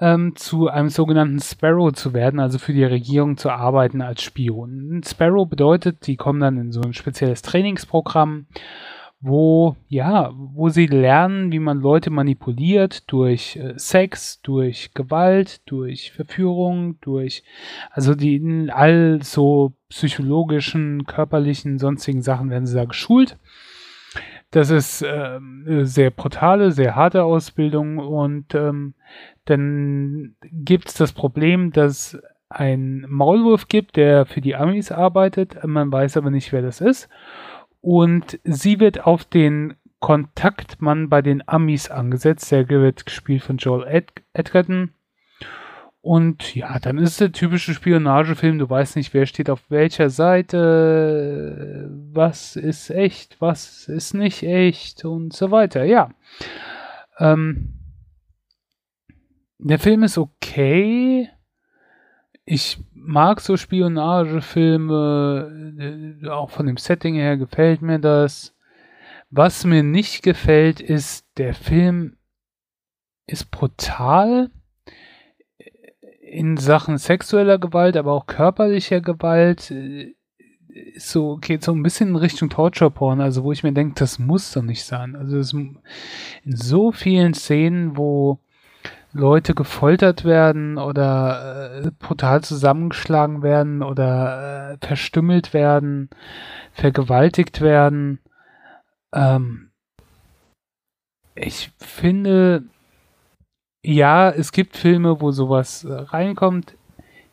ähm, 0.00 0.34
zu 0.36 0.68
einem 0.68 0.88
sogenannten 0.88 1.40
Sparrow 1.40 1.92
zu 1.92 2.12
werden, 2.12 2.40
also 2.40 2.58
für 2.58 2.72
die 2.72 2.84
Regierung 2.84 3.36
zu 3.36 3.50
arbeiten 3.50 4.02
als 4.02 4.22
Spion. 4.22 4.98
Ein 4.98 5.02
Sparrow 5.02 5.48
bedeutet, 5.48 6.06
die 6.06 6.16
kommen 6.16 6.40
dann 6.40 6.58
in 6.58 6.72
so 6.72 6.80
ein 6.82 6.92
spezielles 6.92 7.42
Trainingsprogramm, 7.42 8.46
wo, 9.20 9.76
ja, 9.88 10.32
wo 10.34 10.68
sie 10.68 10.86
lernen, 10.86 11.50
wie 11.50 11.58
man 11.58 11.80
Leute 11.80 12.10
manipuliert 12.10 13.10
durch 13.10 13.56
äh, 13.56 13.72
Sex, 13.76 14.40
durch 14.42 14.92
Gewalt, 14.92 15.62
durch 15.66 16.12
Verführung, 16.12 17.00
durch, 17.00 17.42
also 17.90 18.14
die 18.14 18.36
in 18.36 18.70
all 18.70 19.20
so 19.22 19.72
psychologischen, 19.88 21.06
körperlichen, 21.06 21.78
sonstigen 21.78 22.22
Sachen 22.22 22.50
werden 22.50 22.66
sie 22.66 22.76
da 22.76 22.84
geschult. 22.84 23.38
Das 24.56 24.70
ist 24.70 25.02
äh, 25.02 25.38
sehr 25.82 26.10
brutale, 26.10 26.72
sehr 26.72 26.96
harte 26.96 27.24
Ausbildung 27.24 27.98
und 27.98 28.54
ähm, 28.54 28.94
dann 29.44 30.34
gibt 30.50 30.88
es 30.88 30.94
das 30.94 31.12
Problem, 31.12 31.72
dass 31.72 32.18
ein 32.48 33.04
Maulwurf 33.06 33.68
gibt, 33.68 33.96
der 33.96 34.24
für 34.24 34.40
die 34.40 34.56
Amis 34.56 34.90
arbeitet. 34.90 35.62
Man 35.62 35.92
weiß 35.92 36.16
aber 36.16 36.30
nicht, 36.30 36.52
wer 36.52 36.62
das 36.62 36.80
ist. 36.80 37.10
Und 37.82 38.40
sie 38.44 38.80
wird 38.80 39.04
auf 39.04 39.26
den 39.26 39.74
Kontaktmann 39.98 41.10
bei 41.10 41.20
den 41.20 41.46
Amis 41.46 41.90
angesetzt. 41.90 42.50
Der 42.50 42.66
wird 42.66 43.04
gespielt 43.04 43.42
von 43.42 43.58
Joel 43.58 43.86
Ed 43.86 44.10
Edgerton. 44.32 44.94
Und 46.06 46.54
ja, 46.54 46.78
dann 46.78 46.98
ist 46.98 47.10
es 47.10 47.16
der 47.16 47.32
typische 47.32 47.74
Spionagefilm. 47.74 48.60
Du 48.60 48.70
weißt 48.70 48.94
nicht, 48.94 49.12
wer 49.12 49.26
steht 49.26 49.50
auf 49.50 49.68
welcher 49.70 50.08
Seite, 50.08 51.75
was 52.16 52.56
ist 52.56 52.90
echt, 52.90 53.40
was 53.40 53.88
ist 53.88 54.14
nicht 54.14 54.42
echt 54.42 55.04
und 55.04 55.32
so 55.32 55.50
weiter. 55.50 55.84
Ja. 55.84 56.10
Ähm, 57.18 57.74
der 59.58 59.78
Film 59.78 60.02
ist 60.02 60.18
okay. 60.18 61.30
Ich 62.44 62.78
mag 62.92 63.40
so 63.40 63.56
Spionagefilme, 63.56 66.18
äh, 66.22 66.28
auch 66.28 66.50
von 66.50 66.66
dem 66.66 66.76
Setting 66.76 67.14
her 67.14 67.36
gefällt 67.36 67.82
mir 67.82 67.98
das. 67.98 68.54
Was 69.30 69.64
mir 69.64 69.82
nicht 69.82 70.22
gefällt, 70.22 70.80
ist, 70.80 71.26
der 71.36 71.54
Film 71.54 72.16
ist 73.26 73.50
brutal 73.50 74.50
in 76.20 76.56
Sachen 76.56 76.98
sexueller 76.98 77.58
Gewalt, 77.58 77.96
aber 77.96 78.12
auch 78.12 78.26
körperlicher 78.26 79.00
Gewalt. 79.00 79.72
So, 80.96 81.36
geht 81.36 81.62
so 81.62 81.72
ein 81.72 81.82
bisschen 81.82 82.10
in 82.10 82.16
Richtung 82.16 82.50
Torture-Porn, 82.50 83.20
also 83.20 83.44
wo 83.44 83.52
ich 83.52 83.62
mir 83.62 83.72
denke, 83.72 83.94
das 83.96 84.18
muss 84.18 84.52
doch 84.52 84.62
nicht 84.62 84.84
sein. 84.84 85.16
Also 85.16 85.58
in 86.44 86.56
so 86.56 86.92
vielen 86.92 87.34
Szenen, 87.34 87.96
wo 87.96 88.40
Leute 89.12 89.54
gefoltert 89.54 90.24
werden 90.24 90.78
oder 90.78 91.84
äh, 91.84 91.90
brutal 91.98 92.42
zusammengeschlagen 92.42 93.42
werden 93.42 93.82
oder 93.82 94.72
äh, 94.72 94.86
verstümmelt 94.86 95.54
werden, 95.54 96.10
vergewaltigt 96.72 97.60
werden. 97.60 98.20
Ähm, 99.14 99.70
ich 101.34 101.72
finde, 101.78 102.64
ja, 103.82 104.30
es 104.30 104.52
gibt 104.52 104.76
Filme, 104.76 105.20
wo 105.20 105.30
sowas 105.30 105.84
äh, 105.84 105.92
reinkommt. 105.92 106.76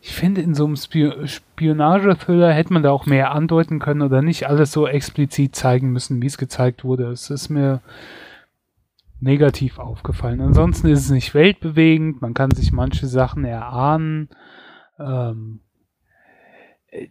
Ich 0.06 0.16
finde, 0.16 0.42
in 0.42 0.54
so 0.54 0.66
einem 0.66 0.76
Spi 0.76 1.14
Spionage-Thriller 1.26 2.52
hätte 2.52 2.74
man 2.74 2.84
da 2.84 2.92
auch 2.92 3.06
mehr 3.06 3.32
andeuten 3.32 3.80
können 3.80 4.02
oder 4.02 4.22
nicht 4.22 4.50
alles 4.50 4.74
so 4.74 4.86
explizit 4.86 5.56
zeigen 5.56 5.94
müssen, 5.94 6.22
wie 6.22 6.26
es 6.26 6.38
gezeigt 6.38 6.84
wurde. 6.84 7.06
Es 7.06 7.30
ist 7.30 7.48
mir 7.48 7.82
negativ 9.22 9.80
aufgefallen. 9.80 10.42
Ansonsten 10.42 10.88
ist 10.88 11.06
es 11.06 11.10
nicht 11.10 11.34
weltbewegend, 11.34 12.22
man 12.22 12.34
kann 12.34 12.52
sich 12.52 12.74
manche 12.74 13.08
Sachen 13.08 13.46
erahnen. 13.46 14.28
Ähm, 15.00 15.62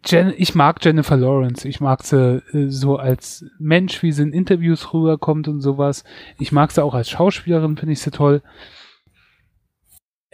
Jen, 0.04 0.34
ich 0.36 0.54
mag 0.54 0.84
Jennifer 0.84 1.16
Lawrence. 1.16 1.66
Ich 1.66 1.80
mag 1.80 2.02
sie 2.02 2.42
äh, 2.52 2.68
so 2.68 2.98
als 2.98 3.46
Mensch, 3.58 4.02
wie 4.02 4.12
sie 4.12 4.24
in 4.24 4.34
Interviews 4.34 4.92
rüberkommt 4.92 5.48
und 5.48 5.62
sowas. 5.62 6.04
Ich 6.38 6.52
mag 6.52 6.70
sie 6.70 6.84
auch 6.84 6.92
als 6.92 7.08
Schauspielerin, 7.08 7.78
finde 7.78 7.94
ich 7.94 8.00
sie 8.00 8.10
toll. 8.10 8.42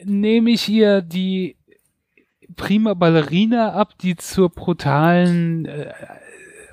Nehme 0.03 0.51
ich 0.51 0.69
ihr 0.69 1.03
die 1.03 1.58
prima 2.59 2.93
Ballerina 2.93 3.73
ab, 3.73 3.95
die 4.03 4.17
zur 4.17 4.51
brutalen 4.51 5.65
äh, 5.65 5.95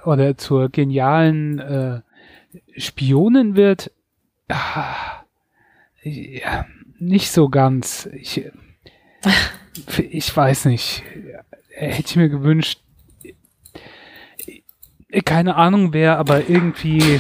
oder 0.04 0.38
zur 0.38 0.68
genialen 0.70 1.60
äh, 1.60 2.02
Spionin 2.78 3.56
wird, 3.56 3.92
Ah, 4.48 5.24
ja, 6.04 6.66
nicht 7.00 7.32
so 7.32 7.50
ganz. 7.50 8.08
Ich, 8.14 8.46
ich 9.98 10.36
weiß 10.38 10.66
nicht. 10.66 11.04
Hätte 11.70 12.04
ich 12.06 12.16
mir 12.16 12.30
gewünscht, 12.30 12.82
keine 15.26 15.56
Ahnung 15.56 15.94
wer, 15.94 16.20
aber 16.20 16.48
irgendwie 16.48 17.20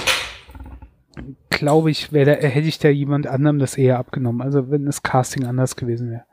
glaube 1.49 1.91
ich, 1.91 2.10
da, 2.10 2.19
hätte 2.19 2.67
ich 2.67 2.80
da 2.80 2.89
jemand 2.89 3.28
anderem 3.28 3.60
das 3.60 3.78
eher 3.78 3.97
abgenommen. 3.97 4.41
Also 4.41 4.69
wenn 4.69 4.86
das 4.86 5.04
Casting 5.04 5.45
anders 5.45 5.75
gewesen 5.75 6.12
wäre. 6.12 6.25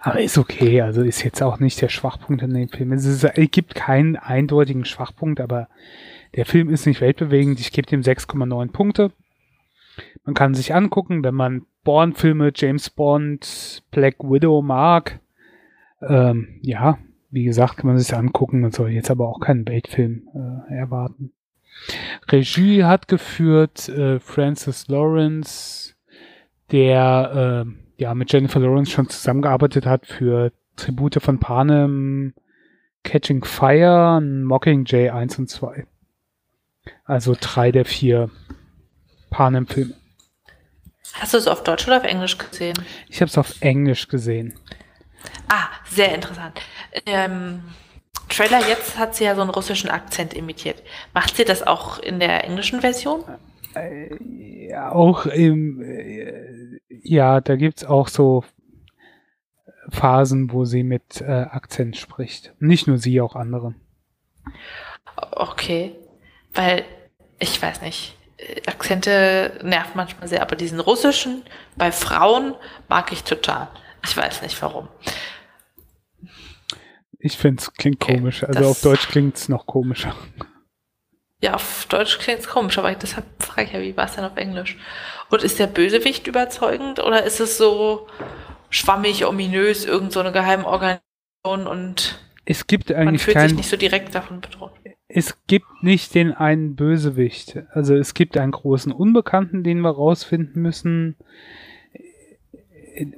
Aber 0.00 0.20
ist 0.20 0.38
okay, 0.38 0.82
also 0.82 1.02
ist 1.02 1.22
jetzt 1.22 1.42
auch 1.42 1.58
nicht 1.58 1.80
der 1.80 1.88
Schwachpunkt 1.88 2.42
in 2.42 2.52
dem 2.52 2.68
Film. 2.68 2.92
Es, 2.92 3.04
ist, 3.04 3.24
es 3.24 3.50
gibt 3.50 3.74
keinen 3.74 4.16
eindeutigen 4.16 4.84
Schwachpunkt, 4.84 5.40
aber 5.40 5.68
der 6.34 6.46
Film 6.46 6.68
ist 6.68 6.86
nicht 6.86 7.00
weltbewegend. 7.00 7.60
Ich 7.60 7.72
gebe 7.72 7.88
dem 7.88 8.02
6,9 8.02 8.70
Punkte. 8.70 9.12
Man 10.24 10.34
kann 10.34 10.54
sich 10.54 10.74
angucken, 10.74 11.24
wenn 11.24 11.34
man 11.34 11.62
Bourne-Filme, 11.84 12.52
James 12.54 12.90
Bond, 12.90 13.82
Black 13.90 14.16
Widow 14.20 14.60
mag. 14.60 15.20
Ähm, 16.06 16.60
ja, 16.62 16.98
wie 17.30 17.44
gesagt, 17.44 17.78
kann 17.78 17.86
man 17.86 17.98
sich 17.98 18.14
angucken. 18.14 18.60
Man 18.60 18.72
soll 18.72 18.90
jetzt 18.90 19.10
aber 19.10 19.28
auch 19.28 19.40
keinen 19.40 19.64
Bait-Film 19.64 20.28
äh, 20.34 20.74
erwarten. 20.74 21.32
Regie 22.28 22.84
hat 22.84 23.08
geführt 23.08 23.88
äh, 23.88 24.18
Francis 24.18 24.88
Lawrence, 24.88 25.94
der 26.72 27.66
äh, 27.66 28.02
ja 28.02 28.14
mit 28.14 28.32
Jennifer 28.32 28.60
Lawrence 28.60 28.90
schon 28.90 29.08
zusammengearbeitet 29.08 29.86
hat 29.86 30.06
für 30.06 30.52
Tribute 30.76 31.22
von 31.22 31.38
Panem, 31.38 32.34
Catching 33.04 33.44
Fire, 33.44 34.20
Mockingjay 34.20 35.10
1 35.10 35.38
und 35.38 35.48
2. 35.48 35.86
Also 37.04 37.36
drei 37.40 37.72
der 37.72 37.84
vier 37.84 38.30
Panem-Filme. 39.30 39.94
Hast 41.14 41.34
du 41.34 41.38
es 41.38 41.46
auf 41.46 41.62
Deutsch 41.62 41.86
oder 41.86 41.98
auf 41.98 42.04
Englisch 42.04 42.36
gesehen? 42.36 42.76
Ich 43.08 43.20
habe 43.20 43.28
es 43.28 43.38
auf 43.38 43.54
Englisch 43.60 44.08
gesehen. 44.08 44.54
Ah, 45.48 45.68
sehr 45.88 46.14
interessant. 46.14 46.60
Ähm, 47.06 47.62
Trailer 48.28 48.66
jetzt 48.68 48.98
hat 48.98 49.14
sie 49.14 49.24
ja 49.24 49.34
so 49.34 49.40
einen 49.40 49.50
russischen 49.50 49.90
Akzent 49.90 50.34
imitiert. 50.34 50.82
Macht 51.14 51.36
sie 51.36 51.44
das 51.44 51.66
auch 51.66 51.98
in 51.98 52.20
der 52.20 52.44
englischen 52.44 52.80
Version? 52.80 53.24
Äh, 53.74 54.68
ja, 54.68 54.92
auch 54.92 55.26
im, 55.26 55.80
äh, 55.82 56.78
ja, 56.88 57.40
da 57.40 57.56
gibt's 57.56 57.84
auch 57.84 58.08
so 58.08 58.44
Phasen, 59.90 60.50
wo 60.52 60.64
sie 60.64 60.82
mit 60.82 61.20
äh, 61.20 61.24
Akzent 61.24 61.96
spricht. 61.96 62.52
Nicht 62.58 62.86
nur 62.86 62.98
sie, 62.98 63.20
auch 63.20 63.36
andere. 63.36 63.74
Okay, 65.32 65.94
weil 66.54 66.84
ich 67.38 67.60
weiß 67.60 67.82
nicht. 67.82 68.16
äh, 68.38 68.62
Akzente 68.66 69.58
nervt 69.62 69.94
manchmal 69.94 70.28
sehr, 70.28 70.42
aber 70.42 70.56
diesen 70.56 70.80
russischen 70.80 71.42
bei 71.76 71.92
Frauen 71.92 72.54
mag 72.88 73.12
ich 73.12 73.24
total. 73.24 73.68
Ich 74.04 74.16
weiß 74.16 74.42
nicht 74.42 74.60
warum. 74.62 74.88
Ich 77.26 77.38
finde 77.38 77.60
es 77.60 77.72
klingt 77.72 78.02
Okay, 78.02 78.16
komisch. 78.16 78.44
Also 78.44 78.66
auf 78.66 78.80
Deutsch 78.80 79.08
klingt's 79.08 79.48
noch 79.48 79.66
komischer. 79.66 80.14
Ja, 81.42 81.54
auf 81.54 81.86
Deutsch 81.88 82.18
klingt 82.18 82.40
es 82.40 82.48
komisch, 82.48 82.78
aber 82.78 82.94
deshalb 82.94 83.26
frage 83.42 83.66
ich 83.66 83.72
ja, 83.72 83.80
wie 83.80 83.96
war 83.96 84.06
es 84.06 84.14
denn 84.14 84.24
auf 84.24 84.36
Englisch? 84.36 84.78
Und 85.30 85.42
ist 85.42 85.58
der 85.58 85.66
Bösewicht 85.66 86.26
überzeugend 86.26 87.00
oder 87.00 87.24
ist 87.24 87.40
es 87.40 87.58
so 87.58 88.06
schwammig, 88.70 89.26
ominös, 89.26 89.84
irgend 89.84 90.12
so 90.12 90.20
eine 90.20 90.32
geheime 90.32 90.66
Organisation 90.66 91.66
und 91.66 92.18
Es 92.44 92.66
gibt 92.66 92.90
man 92.90 93.08
eigentlich 93.08 93.22
fühlt 93.22 93.38
sich 93.38 93.48
kein, 93.48 93.56
nicht 93.56 93.68
so 93.68 93.76
direkt 93.76 94.14
davon 94.14 94.40
bedroht? 94.40 94.72
es 95.08 95.46
gibt 95.46 95.82
nicht 95.82 96.14
den 96.14 96.32
einen 96.32 96.74
Bösewicht. 96.74 97.58
Also 97.70 97.94
es 97.94 98.14
gibt 98.14 98.36
einen 98.36 98.52
großen 98.52 98.92
Unbekannten, 98.92 99.62
den 99.62 99.80
wir 99.80 99.90
rausfinden 99.90 100.60
müssen. 100.60 101.16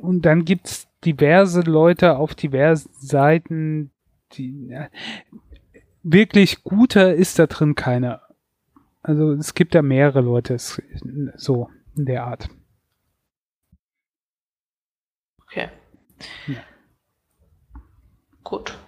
Und 0.00 0.22
dann 0.22 0.44
gibt's 0.44 0.88
diverse 1.04 1.60
Leute 1.62 2.16
auf 2.16 2.34
diversen 2.34 2.90
Seiten, 2.92 3.90
die 4.32 4.68
ja, 4.68 4.88
wirklich 6.02 6.62
guter 6.62 7.14
ist 7.14 7.38
da 7.38 7.46
drin 7.46 7.74
keiner. 7.74 8.22
Also 9.02 9.32
es 9.32 9.54
gibt 9.54 9.74
da 9.74 9.82
mehrere 9.82 10.20
Leute, 10.20 10.56
so 10.58 11.70
in 11.96 12.06
der 12.06 12.24
Art. 12.24 12.48
Okay. 15.46 15.68
Ja. 16.46 16.56
Gut. 18.44 18.78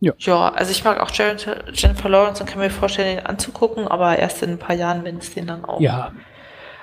Ja. 0.00 0.12
Ja, 0.18 0.50
also 0.50 0.70
ich 0.70 0.84
mag 0.84 1.00
auch 1.00 1.10
Jennifer 1.12 1.72
Jennifer 1.72 2.08
Lawrence 2.08 2.40
und 2.40 2.48
kann 2.48 2.60
mir 2.60 2.70
vorstellen, 2.70 3.16
den 3.16 3.26
anzugucken, 3.26 3.88
aber 3.88 4.18
erst 4.18 4.42
in 4.42 4.50
ein 4.50 4.58
paar 4.58 4.76
Jahren, 4.76 5.04
wenn 5.04 5.18
es 5.18 5.34
den 5.34 5.46
dann 5.46 5.64
auch 5.64 5.80
Ja, 5.80 6.12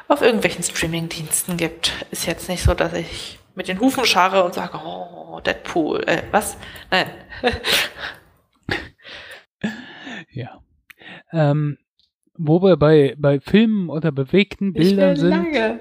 auf 0.07 0.21
irgendwelchen 0.21 0.63
Streaming-Diensten 0.63 1.57
gibt. 1.57 2.05
Ist 2.11 2.25
jetzt 2.25 2.49
nicht 2.49 2.63
so, 2.63 2.73
dass 2.73 2.93
ich 2.93 3.39
mit 3.55 3.67
den 3.67 3.79
Hufen 3.79 4.05
scharre 4.05 4.43
und 4.43 4.53
sage, 4.53 4.79
oh, 4.83 5.39
Deadpool, 5.45 6.03
äh, 6.07 6.23
was? 6.31 6.57
Nein. 6.91 7.07
ja. 10.31 10.61
Ähm, 11.31 11.77
wo 12.37 12.61
wir 12.61 12.77
bei, 12.77 13.15
bei 13.17 13.39
Filmen 13.39 13.89
oder 13.89 14.11
bewegten 14.11 14.73
Bildern 14.73 15.15
sind. 15.15 15.29
lange. 15.29 15.79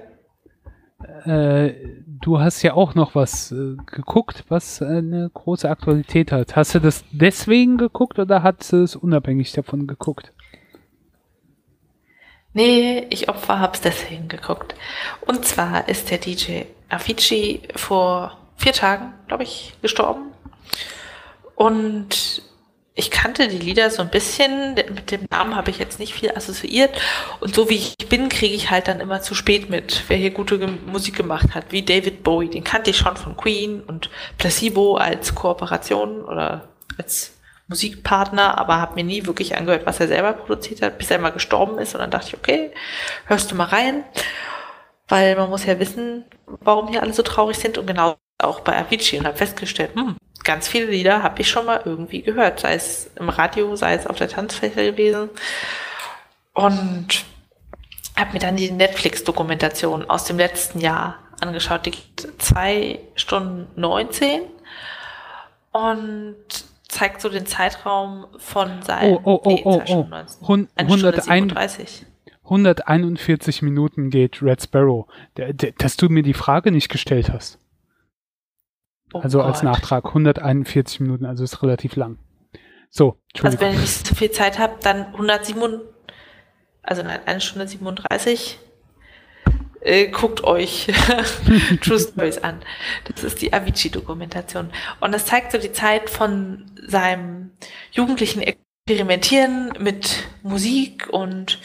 Äh, 1.24 1.74
du 2.06 2.40
hast 2.40 2.62
ja 2.62 2.74
auch 2.74 2.94
noch 2.94 3.14
was 3.14 3.52
äh, 3.52 3.76
geguckt, 3.86 4.44
was 4.48 4.80
eine 4.80 5.30
große 5.32 5.68
Aktualität 5.68 6.32
hat. 6.32 6.56
Hast 6.56 6.74
du 6.74 6.78
das 6.78 7.04
deswegen 7.10 7.76
geguckt 7.76 8.18
oder 8.18 8.42
hast 8.42 8.72
du 8.72 8.82
es 8.82 8.96
unabhängig 8.96 9.52
davon 9.52 9.86
geguckt? 9.86 10.32
Nee, 12.54 13.06
ich 13.10 13.28
Opfer 13.28 13.58
hab's 13.58 13.80
deswegen 13.80 14.28
geguckt. 14.28 14.74
Und 15.26 15.44
zwar 15.44 15.88
ist 15.88 16.10
der 16.10 16.18
DJ 16.18 16.62
Avicii 16.88 17.62
vor 17.74 18.38
vier 18.56 18.72
Tagen, 18.72 19.12
glaube 19.26 19.42
ich, 19.42 19.74
gestorben. 19.82 20.32
Und 21.56 22.42
ich 22.94 23.10
kannte 23.10 23.48
die 23.48 23.58
Lieder 23.58 23.90
so 23.90 24.02
ein 24.02 24.10
bisschen, 24.10 24.74
mit 24.74 25.10
dem 25.10 25.26
Namen 25.30 25.56
habe 25.56 25.70
ich 25.70 25.78
jetzt 25.78 25.98
nicht 25.98 26.14
viel 26.14 26.30
assoziiert. 26.30 26.96
Und 27.40 27.52
so 27.52 27.68
wie 27.68 27.74
ich 27.74 28.08
bin, 28.08 28.28
kriege 28.28 28.54
ich 28.54 28.70
halt 28.70 28.86
dann 28.86 29.00
immer 29.00 29.20
zu 29.20 29.34
spät 29.34 29.68
mit, 29.68 30.04
wer 30.06 30.16
hier 30.16 30.30
gute 30.30 30.56
Musik 30.86 31.16
gemacht 31.16 31.56
hat, 31.56 31.72
wie 31.72 31.82
David 31.82 32.22
Bowie. 32.22 32.50
Den 32.50 32.62
kannte 32.62 32.90
ich 32.90 32.98
schon 32.98 33.16
von 33.16 33.36
Queen 33.36 33.80
und 33.80 34.10
Placebo 34.38 34.94
als 34.94 35.34
Kooperation 35.34 36.24
oder 36.24 36.68
als 36.98 37.33
Musikpartner, 37.68 38.58
aber 38.58 38.80
habe 38.80 38.94
mir 38.94 39.04
nie 39.04 39.26
wirklich 39.26 39.56
angehört, 39.56 39.86
was 39.86 40.00
er 40.00 40.08
selber 40.08 40.32
produziert 40.34 40.82
hat, 40.82 40.98
bis 40.98 41.10
er 41.10 41.18
mal 41.18 41.30
gestorben 41.30 41.78
ist. 41.78 41.94
Und 41.94 42.00
dann 42.00 42.10
dachte 42.10 42.28
ich, 42.28 42.36
okay, 42.36 42.72
hörst 43.26 43.50
du 43.50 43.54
mal 43.54 43.64
rein, 43.64 44.04
weil 45.08 45.36
man 45.36 45.50
muss 45.50 45.64
ja 45.64 45.78
wissen, 45.78 46.24
warum 46.46 46.88
hier 46.88 47.02
alle 47.02 47.12
so 47.12 47.22
traurig 47.22 47.58
sind 47.58 47.78
und 47.78 47.86
genau 47.86 48.16
auch 48.38 48.60
bei 48.60 48.76
Avicii 48.76 49.18
und 49.18 49.26
habe 49.26 49.36
festgestellt, 49.36 49.94
hm, 49.94 50.16
ganz 50.42 50.68
viele 50.68 50.86
Lieder 50.86 51.22
habe 51.22 51.40
ich 51.40 51.48
schon 51.48 51.66
mal 51.66 51.80
irgendwie 51.84 52.22
gehört, 52.22 52.60
sei 52.60 52.74
es 52.74 53.10
im 53.16 53.28
Radio, 53.28 53.74
sei 53.76 53.94
es 53.94 54.06
auf 54.06 54.16
der 54.16 54.28
Tanzfläche 54.28 54.92
gewesen. 54.92 55.30
Und 56.52 57.24
habe 58.16 58.32
mir 58.32 58.38
dann 58.38 58.56
die 58.56 58.70
Netflix-Dokumentation 58.70 60.08
aus 60.08 60.24
dem 60.24 60.38
letzten 60.38 60.80
Jahr 60.80 61.18
angeschaut. 61.40 61.86
Die 61.86 61.90
geht 61.92 62.28
zwei 62.38 63.00
Stunden 63.16 63.68
19 63.80 64.42
und 65.72 66.36
zeigt 66.94 67.20
so 67.20 67.28
den 67.28 67.44
Zeitraum 67.46 68.26
von 68.38 68.82
seinem 68.82 69.16
Oh, 69.16 69.20
oh, 69.24 69.40
oh, 69.44 69.48
nee, 69.50 69.62
oh, 69.64 69.82
oh. 69.88 70.06
19. 70.08 70.48
Hun- 70.48 70.68
Eine 70.76 70.88
Stunde 70.88 71.08
101 71.08 71.24
37. 71.24 72.06
141 72.44 73.62
Minuten 73.62 74.10
geht 74.10 74.42
Red 74.42 74.62
Sparrow. 74.62 75.06
Dass 75.78 75.96
du 75.96 76.08
mir 76.08 76.22
die 76.22 76.34
Frage 76.34 76.70
nicht 76.70 76.88
gestellt 76.90 77.30
hast. 77.32 77.58
Oh 79.12 79.20
also 79.20 79.42
als 79.42 79.60
Gott. 79.60 79.64
Nachtrag. 79.64 80.06
141 80.06 81.00
Minuten, 81.00 81.24
also 81.24 81.42
ist 81.44 81.62
relativ 81.62 81.96
lang. 81.96 82.18
So, 82.90 83.18
Also 83.42 83.60
wenn 83.60 83.72
ich 83.74 83.80
nicht 83.80 84.06
so 84.06 84.14
viel 84.14 84.30
Zeit 84.30 84.58
habe, 84.58 84.74
dann 84.82 85.06
107, 85.14 85.80
also 86.82 87.02
nein, 87.02 87.20
eine 87.26 87.40
Stunde 87.40 87.66
37. 87.66 88.58
Äh, 89.84 90.08
guckt 90.08 90.42
euch 90.44 90.90
True 91.82 92.00
Stories 92.00 92.38
an. 92.38 92.62
Das 93.04 93.22
ist 93.22 93.42
die 93.42 93.52
Avicii-Dokumentation. 93.52 94.72
Und 95.00 95.12
das 95.12 95.26
zeigt 95.26 95.52
so 95.52 95.58
die 95.58 95.72
Zeit 95.72 96.08
von 96.08 96.64
seinem 96.86 97.50
jugendlichen 97.92 98.40
Experimentieren 98.40 99.74
mit 99.78 100.24
Musik 100.42 101.08
und 101.10 101.60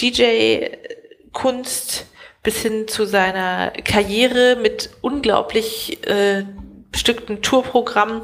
DJ-Kunst 0.00 2.06
bis 2.44 2.62
hin 2.62 2.86
zu 2.86 3.04
seiner 3.04 3.72
Karriere 3.72 4.56
mit 4.62 4.90
unglaublich 5.00 6.06
äh, 6.06 6.44
bestückten 6.92 7.42
Tourprogrammen 7.42 8.22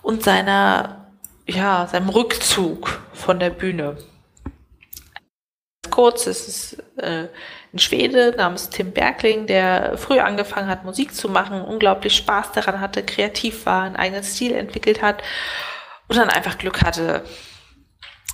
und 0.00 0.22
seiner, 0.22 1.12
ja, 1.46 1.86
seinem 1.92 2.08
Rückzug 2.08 3.02
von 3.12 3.38
der 3.38 3.50
Bühne. 3.50 3.98
Kurz, 5.90 6.26
es 6.26 6.48
ist 6.48 6.82
äh, 6.96 7.28
ein 7.72 7.78
Schwede 7.78 8.34
namens 8.36 8.68
Tim 8.68 8.92
Bergling, 8.92 9.46
der 9.46 9.96
früh 9.96 10.20
angefangen 10.20 10.68
hat, 10.68 10.84
Musik 10.84 11.14
zu 11.14 11.28
machen, 11.28 11.62
unglaublich 11.62 12.14
Spaß 12.16 12.52
daran 12.52 12.80
hatte, 12.80 13.02
kreativ 13.02 13.64
war, 13.64 13.82
einen 13.82 13.96
eigenen 13.96 14.24
Stil 14.24 14.52
entwickelt 14.52 15.00
hat 15.00 15.22
und 16.08 16.16
dann 16.16 16.28
einfach 16.28 16.58
Glück 16.58 16.82
hatte, 16.82 17.24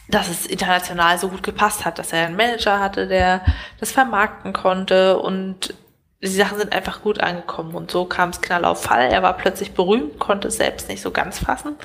dass 0.09 0.29
es 0.29 0.47
international 0.47 1.19
so 1.19 1.29
gut 1.29 1.43
gepasst 1.43 1.85
hat, 1.85 1.99
dass 1.99 2.13
er 2.13 2.27
einen 2.27 2.37
Manager 2.37 2.81
hatte, 2.81 3.07
der 3.07 3.45
das 3.79 3.93
vermarkten 3.93 4.53
konnte 4.53 5.19
und 5.19 5.75
die 6.21 6.27
Sachen 6.27 6.59
sind 6.59 6.73
einfach 6.73 7.03
gut 7.03 7.21
angekommen 7.21 7.77
und 7.77 7.93
so 7.93 8.05
kam 8.05 8.31
es 8.31 8.41
knall 8.41 8.65
auf 8.65 8.83
Fall. 8.83 9.13
Er 9.13 9.23
war 9.23 9.37
plötzlich 9.37 9.73
berühmt, 9.73 10.19
konnte 10.19 10.49
es 10.49 10.57
selbst 10.57 10.89
nicht 10.89 11.01
so 11.01 11.13
ganz 11.13 11.39
fassen 11.39 11.77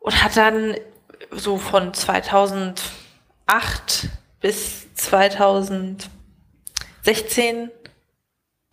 und 0.00 0.24
hat 0.24 0.34
dann 0.36 0.76
so 1.30 1.58
von 1.58 1.92
2008 1.92 4.08
bis 4.40 4.86
2016 7.02 7.70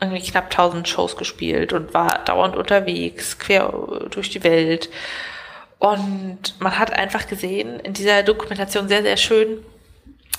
irgendwie 0.01 0.23
knapp 0.23 0.45
1000 0.45 0.87
Shows 0.87 1.17
gespielt 1.17 1.73
und 1.73 1.93
war 1.93 2.23
dauernd 2.23 2.55
unterwegs, 2.55 3.37
quer 3.37 3.73
durch 4.09 4.29
die 4.29 4.43
Welt. 4.43 4.89
Und 5.77 6.59
man 6.59 6.77
hat 6.77 6.93
einfach 6.93 7.27
gesehen, 7.27 7.79
in 7.79 7.93
dieser 7.93 8.23
Dokumentation 8.23 8.87
sehr, 8.87 9.01
sehr 9.01 9.17
schön, 9.17 9.63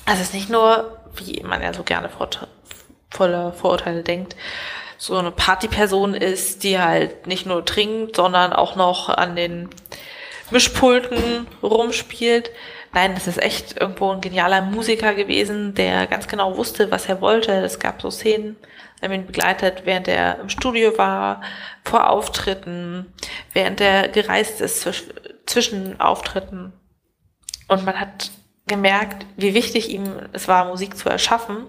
dass 0.06 0.20
es 0.20 0.32
nicht 0.32 0.50
nur, 0.50 0.98
wie 1.16 1.42
man 1.42 1.62
ja 1.62 1.74
so 1.74 1.82
gerne 1.82 2.08
vor, 2.08 2.30
voller 3.10 3.52
Vorurteile 3.52 4.02
denkt, 4.02 4.36
so 4.96 5.16
eine 5.16 5.30
Partyperson 5.30 6.14
ist, 6.14 6.62
die 6.62 6.78
halt 6.78 7.26
nicht 7.26 7.46
nur 7.46 7.64
trinkt, 7.64 8.16
sondern 8.16 8.52
auch 8.52 8.76
noch 8.76 9.08
an 9.08 9.34
den 9.34 9.70
Mischpulten 10.50 11.46
rumspielt. 11.62 12.50
Nein, 12.92 13.14
das 13.14 13.28
ist 13.28 13.40
echt 13.40 13.80
irgendwo 13.80 14.10
ein 14.10 14.20
genialer 14.20 14.62
Musiker 14.62 15.14
gewesen, 15.14 15.74
der 15.74 16.06
ganz 16.08 16.26
genau 16.26 16.56
wusste, 16.56 16.90
was 16.90 17.06
er 17.06 17.20
wollte. 17.20 17.52
Es 17.52 17.78
gab 17.78 18.02
so 18.02 18.10
Szenen, 18.10 18.56
haben 19.00 19.12
ihn 19.12 19.26
begleitet, 19.26 19.82
während 19.84 20.08
er 20.08 20.40
im 20.40 20.48
Studio 20.48 20.98
war, 20.98 21.42
vor 21.84 22.10
Auftritten, 22.10 23.12
während 23.52 23.80
er 23.80 24.08
gereist 24.08 24.60
ist 24.60 24.88
zwischen 25.46 26.00
Auftritten. 26.00 26.72
Und 27.68 27.84
man 27.84 28.00
hat 28.00 28.30
gemerkt, 28.66 29.24
wie 29.36 29.54
wichtig 29.54 29.90
ihm 29.90 30.12
es 30.32 30.48
war, 30.48 30.64
Musik 30.66 30.96
zu 30.96 31.08
erschaffen, 31.08 31.66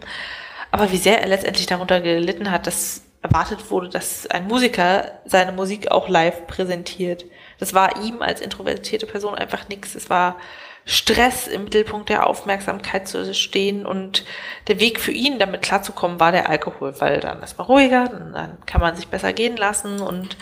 aber 0.72 0.92
wie 0.92 0.98
sehr 0.98 1.22
er 1.22 1.28
letztendlich 1.28 1.68
darunter 1.68 2.02
gelitten 2.02 2.50
hat, 2.50 2.66
dass 2.66 3.04
erwartet 3.22 3.70
wurde, 3.70 3.90
dass 3.90 4.26
ein 4.28 4.48
Musiker 4.48 5.20
seine 5.26 5.52
Musik 5.52 5.92
auch 5.92 6.10
live 6.10 6.48
präsentiert. 6.48 7.26
Das 7.60 7.74
war 7.74 8.02
ihm 8.04 8.22
als 8.22 8.42
introvertierte 8.42 9.06
Person 9.06 9.36
einfach 9.36 9.70
nichts. 9.70 9.94
Es 9.94 10.10
war 10.10 10.38
Stress 10.86 11.48
im 11.48 11.66
Mittelpunkt 11.66 12.10
der 12.10 12.28
Aufmerksamkeit 12.28 13.08
zu 13.08 13.34
stehen 13.34 13.86
und 13.86 14.26
der 14.68 14.80
Weg 14.80 15.00
für 15.00 15.12
ihn, 15.12 15.38
damit 15.38 15.62
klarzukommen, 15.62 16.20
war 16.20 16.32
der 16.32 16.50
Alkohol, 16.50 17.00
weil 17.00 17.20
dann 17.20 17.44
ist 17.44 17.58
man 17.58 17.68
ruhiger, 17.68 18.08
dann 18.08 18.58
kann 18.66 18.82
man 18.82 18.96
sich 18.96 19.08
besser 19.08 19.32
gehen 19.34 19.58
lassen 19.58 20.00
und 20.02 20.38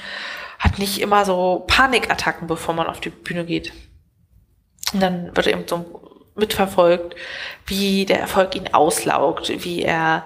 hat 0.58 0.80
nicht 0.80 1.02
immer 1.02 1.26
so 1.26 1.66
Panikattacken, 1.68 2.48
bevor 2.48 2.74
man 2.74 2.88
auf 2.88 3.00
die 3.00 3.10
Bühne 3.10 3.46
geht. 3.46 3.74
Und 4.94 5.02
dann 5.02 5.36
wird 5.36 5.48
eben 5.48 5.68
so 5.68 6.20
mitverfolgt, 6.36 7.16
wie 7.66 8.06
der 8.06 8.20
Erfolg 8.20 8.56
ihn 8.56 8.74
auslaugt, 8.74 9.52
wie 9.64 9.84
er 9.84 10.26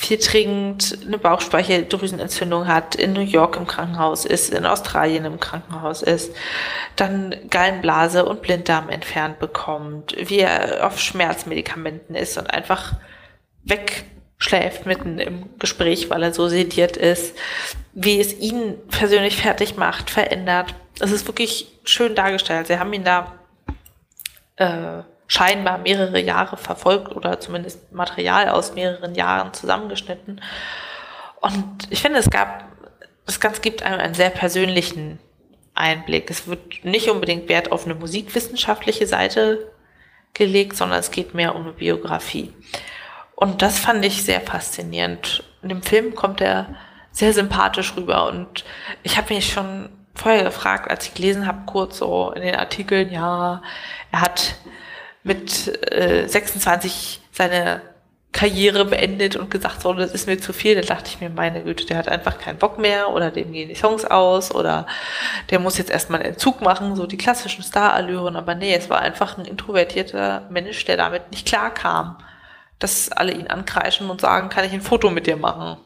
viel 0.00 0.16
trinkt, 0.16 0.98
eine 1.06 1.18
Bauchspeicheldrüsenentzündung 1.18 2.66
hat, 2.66 2.94
in 2.94 3.12
New 3.12 3.20
York 3.20 3.56
im 3.56 3.66
Krankenhaus 3.66 4.24
ist, 4.24 4.48
in 4.48 4.64
Australien 4.64 5.26
im 5.26 5.38
Krankenhaus 5.38 6.00
ist, 6.00 6.34
dann 6.96 7.34
Gallenblase 7.50 8.24
und 8.24 8.40
Blinddarm 8.40 8.88
entfernt 8.88 9.38
bekommt, 9.40 10.16
wie 10.16 10.38
er 10.38 10.86
auf 10.86 10.98
Schmerzmedikamenten 10.98 12.14
ist 12.14 12.38
und 12.38 12.46
einfach 12.50 12.94
wegschläft 13.62 14.86
mitten 14.86 15.18
im 15.18 15.50
Gespräch, 15.58 16.08
weil 16.08 16.22
er 16.22 16.32
so 16.32 16.48
sediert 16.48 16.96
ist, 16.96 17.36
wie 17.92 18.20
es 18.20 18.32
ihn 18.38 18.78
persönlich 18.88 19.36
fertig 19.36 19.76
macht, 19.76 20.08
verändert. 20.08 20.74
Es 20.98 21.12
ist 21.12 21.26
wirklich 21.26 21.68
schön 21.84 22.14
dargestellt. 22.14 22.68
Sie 22.68 22.78
haben 22.78 22.94
ihn 22.94 23.04
da 23.04 23.34
äh, 24.56 25.02
scheinbar 25.30 25.78
mehrere 25.78 26.20
Jahre 26.20 26.56
verfolgt 26.56 27.14
oder 27.14 27.38
zumindest 27.38 27.92
Material 27.92 28.48
aus 28.48 28.74
mehreren 28.74 29.14
Jahren 29.14 29.54
zusammengeschnitten. 29.54 30.40
Und 31.40 31.86
ich 31.88 32.02
finde, 32.02 32.18
es 32.18 32.28
gab, 32.28 32.64
das 33.26 33.38
Ganze 33.38 33.60
gibt 33.60 33.84
einem 33.84 34.00
einen 34.00 34.14
sehr 34.14 34.30
persönlichen 34.30 35.20
Einblick. 35.72 36.30
Es 36.30 36.48
wird 36.48 36.84
nicht 36.84 37.08
unbedingt 37.08 37.48
Wert 37.48 37.70
auf 37.70 37.84
eine 37.84 37.94
musikwissenschaftliche 37.94 39.06
Seite 39.06 39.70
gelegt, 40.34 40.76
sondern 40.76 40.98
es 40.98 41.12
geht 41.12 41.32
mehr 41.32 41.54
um 41.54 41.62
eine 41.62 41.74
Biografie. 41.74 42.52
Und 43.36 43.62
das 43.62 43.78
fand 43.78 44.04
ich 44.04 44.24
sehr 44.24 44.40
faszinierend. 44.40 45.44
In 45.62 45.68
dem 45.68 45.82
Film 45.84 46.16
kommt 46.16 46.40
er 46.40 46.74
sehr 47.12 47.32
sympathisch 47.32 47.94
rüber 47.96 48.26
und 48.26 48.64
ich 49.04 49.16
habe 49.16 49.32
mich 49.32 49.52
schon 49.52 49.90
vorher 50.12 50.42
gefragt, 50.42 50.90
als 50.90 51.06
ich 51.06 51.14
gelesen 51.14 51.46
habe, 51.46 51.66
kurz 51.66 51.98
so 51.98 52.32
in 52.32 52.42
den 52.42 52.56
Artikeln, 52.56 53.12
ja, 53.12 53.62
er 54.10 54.20
hat 54.20 54.56
mit 55.22 55.92
äh, 55.92 56.26
26 56.26 57.20
seine 57.32 57.82
Karriere 58.32 58.84
beendet 58.84 59.34
und 59.34 59.50
gesagt, 59.50 59.82
so, 59.82 59.92
das 59.92 60.12
ist 60.12 60.28
mir 60.28 60.38
zu 60.38 60.52
viel, 60.52 60.76
da 60.76 60.82
dachte 60.82 61.10
ich 61.10 61.20
mir, 61.20 61.30
meine 61.30 61.64
Güte, 61.64 61.84
der 61.84 61.96
hat 61.96 62.08
einfach 62.08 62.38
keinen 62.38 62.58
Bock 62.58 62.78
mehr 62.78 63.10
oder 63.10 63.32
dem 63.32 63.52
gehen 63.52 63.68
die 63.68 63.74
Songs 63.74 64.04
aus 64.04 64.54
oder 64.54 64.86
der 65.50 65.58
muss 65.58 65.78
jetzt 65.78 65.90
erstmal 65.90 66.20
einen 66.20 66.30
Entzug 66.30 66.60
machen, 66.60 66.94
so 66.94 67.06
die 67.06 67.16
klassischen 67.16 67.64
Star-Allüren, 67.64 68.36
aber 68.36 68.54
nee, 68.54 68.72
es 68.72 68.88
war 68.88 69.00
einfach 69.00 69.36
ein 69.36 69.46
introvertierter 69.46 70.46
Mensch, 70.48 70.84
der 70.84 70.96
damit 70.96 71.32
nicht 71.32 71.46
klar 71.46 71.74
kam, 71.74 72.18
dass 72.78 73.10
alle 73.10 73.32
ihn 73.32 73.48
ankreischen 73.48 74.08
und 74.08 74.20
sagen, 74.20 74.48
kann 74.48 74.64
ich 74.64 74.72
ein 74.72 74.80
Foto 74.80 75.10
mit 75.10 75.26
dir 75.26 75.36
machen? 75.36 75.78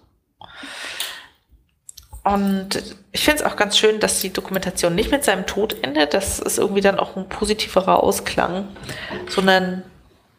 Und 2.24 2.96
ich 3.12 3.22
finde 3.22 3.42
es 3.42 3.46
auch 3.46 3.54
ganz 3.54 3.76
schön, 3.76 4.00
dass 4.00 4.20
die 4.20 4.32
Dokumentation 4.32 4.94
nicht 4.94 5.10
mit 5.10 5.24
seinem 5.24 5.46
Tod 5.46 5.76
endet. 5.84 6.14
Das 6.14 6.38
ist 6.38 6.58
irgendwie 6.58 6.80
dann 6.80 6.98
auch 6.98 7.16
ein 7.16 7.28
positiverer 7.28 8.02
Ausklang, 8.02 8.68
sondern 9.28 9.82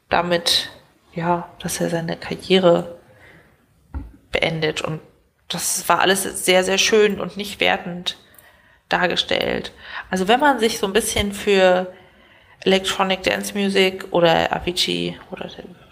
damit, 0.09 0.71
ja, 1.13 1.47
dass 1.59 1.79
er 1.79 1.91
seine 1.91 2.17
Karriere 2.17 2.97
beendet. 4.31 4.81
Und 4.81 4.99
das 5.47 5.87
war 5.87 5.99
alles 5.99 6.23
sehr, 6.23 6.63
sehr 6.63 6.79
schön 6.79 7.19
und 7.19 7.37
nicht 7.37 7.59
wertend 7.59 8.17
dargestellt. 8.89 9.71
Also 10.09 10.27
wenn 10.27 10.39
man 10.39 10.59
sich 10.59 10.79
so 10.79 10.87
ein 10.87 10.93
bisschen 10.93 11.33
für 11.33 11.93
Electronic 12.63 13.21
Dance 13.21 13.55
Music 13.55 14.07
oder 14.09 14.51
Avicii 14.55 15.19
oder 15.31 15.49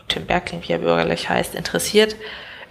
Tim 0.08 0.26
Berkling, 0.26 0.64
wie 0.66 0.74
er 0.74 0.80
bürgerlich 0.80 1.30
heißt, 1.30 1.54
interessiert, 1.54 2.16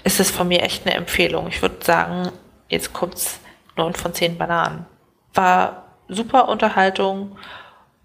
ist 0.03 0.19
es 0.19 0.33
von 0.33 0.49
mir 0.49 0.63
echt 0.63 0.87
eine 0.87 0.97
Empfehlung. 0.97 1.47
Ich 1.47 1.63
würde 1.63 1.85
sagen, 1.85 2.33
Jetzt 2.73 2.95
kommt's 2.95 3.39
neun 3.77 3.93
von 3.93 4.15
zehn 4.15 4.39
Bananen. 4.39 4.87
War 5.35 5.89
super 6.09 6.49
Unterhaltung 6.49 7.37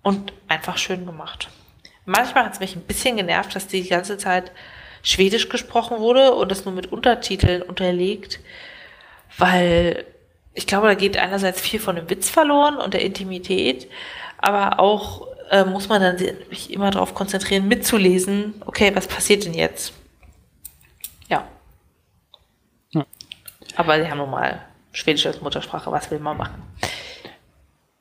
und 0.03 0.34
einfach 0.49 0.77
schön 0.77 1.06
gemacht. 1.06 1.47
Manchmal 2.03 2.43
hat 2.43 2.56
es 2.56 2.60
mich 2.60 2.75
ein 2.75 2.82
bisschen 2.82 3.15
genervt, 3.15 3.56
dass 3.56 3.67
die 3.67 3.88
ganze 3.88 4.17
Zeit 4.17 4.51
Schwedisch 5.03 5.47
gesprochen 5.47 5.99
wurde 5.99 6.34
und 6.34 6.51
das 6.51 6.65
nur 6.65 6.73
mit 6.73 6.91
Untertiteln 6.91 7.62
unterlegt, 7.62 8.41
weil 9.38 10.06
ich 10.53 10.67
glaube, 10.67 10.88
da 10.88 10.95
geht 10.95 11.15
einerseits 11.15 11.62
viel 11.62 11.80
von 11.80 11.95
dem 11.95 12.10
Witz 12.10 12.30
verloren 12.30 12.75
und 12.75 12.93
der 12.93 13.03
Intimität, 13.06 13.88
aber 14.38 14.82
auch 14.82 15.27
äh, 15.49 15.63
muss 15.63 15.88
man 15.88 16.01
dann 16.01 16.17
sich 16.17 16.73
immer 16.73 16.91
darauf 16.91 17.13
konzentrieren, 17.13 17.69
mitzulesen, 17.69 18.62
okay, 18.65 18.93
was 18.93 19.08
passiert 19.08 19.45
denn 19.45 19.53
jetzt? 19.53 19.93
Aber 23.78 24.02
sie 24.02 24.10
haben 24.10 24.18
nun 24.18 24.32
mal 24.32 24.62
Schwedisch 24.92 25.28
als 25.28 25.42
Muttersprache, 25.42 25.92
was 25.92 26.10
will 26.10 26.20
man 26.20 26.38
machen? 26.38 26.62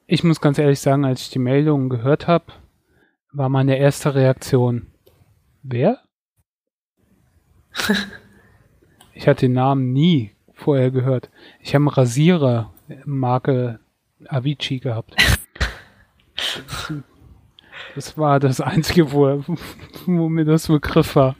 Ich 0.06 0.24
muss 0.24 0.40
ganz 0.40 0.58
ehrlich 0.58 0.80
sagen, 0.80 1.04
als 1.04 1.20
ich 1.20 1.30
die 1.30 1.38
Meldung 1.38 1.90
gehört 1.90 2.26
habe, 2.26 2.46
war 3.32 3.50
meine 3.50 3.76
erste 3.76 4.14
Reaktion, 4.14 4.86
wer? 5.62 6.00
ich 9.12 9.28
hatte 9.28 9.46
den 9.46 9.52
Namen 9.52 9.92
nie 9.92 10.32
vorher 10.54 10.90
gehört. 10.90 11.28
Ich 11.60 11.74
habe 11.74 11.82
einen 11.82 11.88
Rasierer 11.88 12.72
Marke 13.04 13.80
Avicii 14.26 14.80
gehabt. 14.80 15.14
Das 17.94 18.18
war 18.18 18.40
das 18.40 18.60
Einzige, 18.60 19.12
wo, 19.12 19.42
wo 20.06 20.28
mir 20.28 20.44
das 20.44 20.68
Begriff 20.68 21.16
war. 21.16 21.34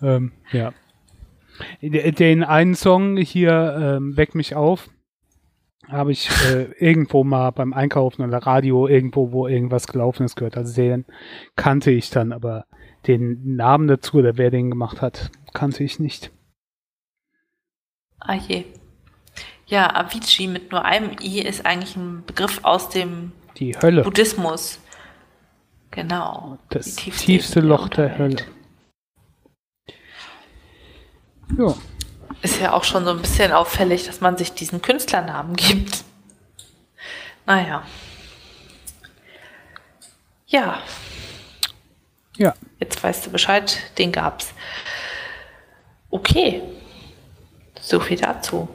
Ähm, 0.00 0.30
ja. 0.52 0.72
Den 1.82 2.44
einen 2.44 2.74
Song 2.74 3.16
hier, 3.16 3.76
ähm, 3.80 4.16
Weck 4.16 4.34
mich 4.34 4.54
auf, 4.54 4.88
habe 5.88 6.12
ich 6.12 6.28
äh, 6.46 6.64
irgendwo 6.78 7.24
mal 7.24 7.50
beim 7.50 7.72
Einkaufen 7.72 8.22
oder 8.22 8.38
Radio 8.38 8.86
irgendwo, 8.86 9.32
wo 9.32 9.48
irgendwas 9.48 9.86
gelaufen 9.86 10.24
ist, 10.24 10.36
gehört. 10.36 10.56
Also 10.56 10.74
den 10.74 11.06
kannte 11.56 11.90
ich 11.90 12.10
dann, 12.10 12.32
aber 12.32 12.66
den 13.06 13.56
Namen 13.56 13.88
dazu 13.88 14.18
oder 14.18 14.36
wer 14.36 14.50
den 14.50 14.70
gemacht 14.70 15.00
hat, 15.00 15.30
kannte 15.54 15.84
ich 15.84 15.98
nicht. 15.98 16.30
Ah 18.20 18.34
je. 18.34 18.64
Ja, 19.66 19.94
Avicii 19.94 20.46
mit 20.46 20.72
nur 20.72 20.84
einem 20.84 21.12
I 21.22 21.40
ist 21.40 21.64
eigentlich 21.64 21.96
ein 21.96 22.24
Begriff 22.26 22.60
aus 22.62 22.88
dem 22.88 23.32
Die 23.56 23.76
Hölle. 23.76 24.02
Buddhismus. 24.02 24.80
Genau. 25.90 26.58
Das 26.70 26.96
tiefste, 26.96 27.60
Loch 27.60 27.88
der 27.88 28.18
Hölle. 28.18 28.44
Ja. 31.56 31.74
Ist 32.42 32.60
ja 32.60 32.72
auch 32.72 32.84
schon 32.84 33.04
so 33.04 33.10
ein 33.10 33.20
bisschen 33.20 33.52
auffällig, 33.52 34.04
dass 34.06 34.20
man 34.20 34.36
sich 34.36 34.52
diesen 34.52 34.82
Künstlernamen 34.82 35.56
gibt. 35.56 36.04
Naja. 37.46 37.82
Ja. 40.46 40.82
Ja. 42.36 42.54
Jetzt 42.78 43.02
weißt 43.02 43.26
du 43.26 43.30
Bescheid, 43.30 43.78
den 43.98 44.12
gab's. 44.12 44.52
Okay. 46.10 46.62
So 47.80 48.00
viel 48.00 48.18
dazu. 48.18 48.68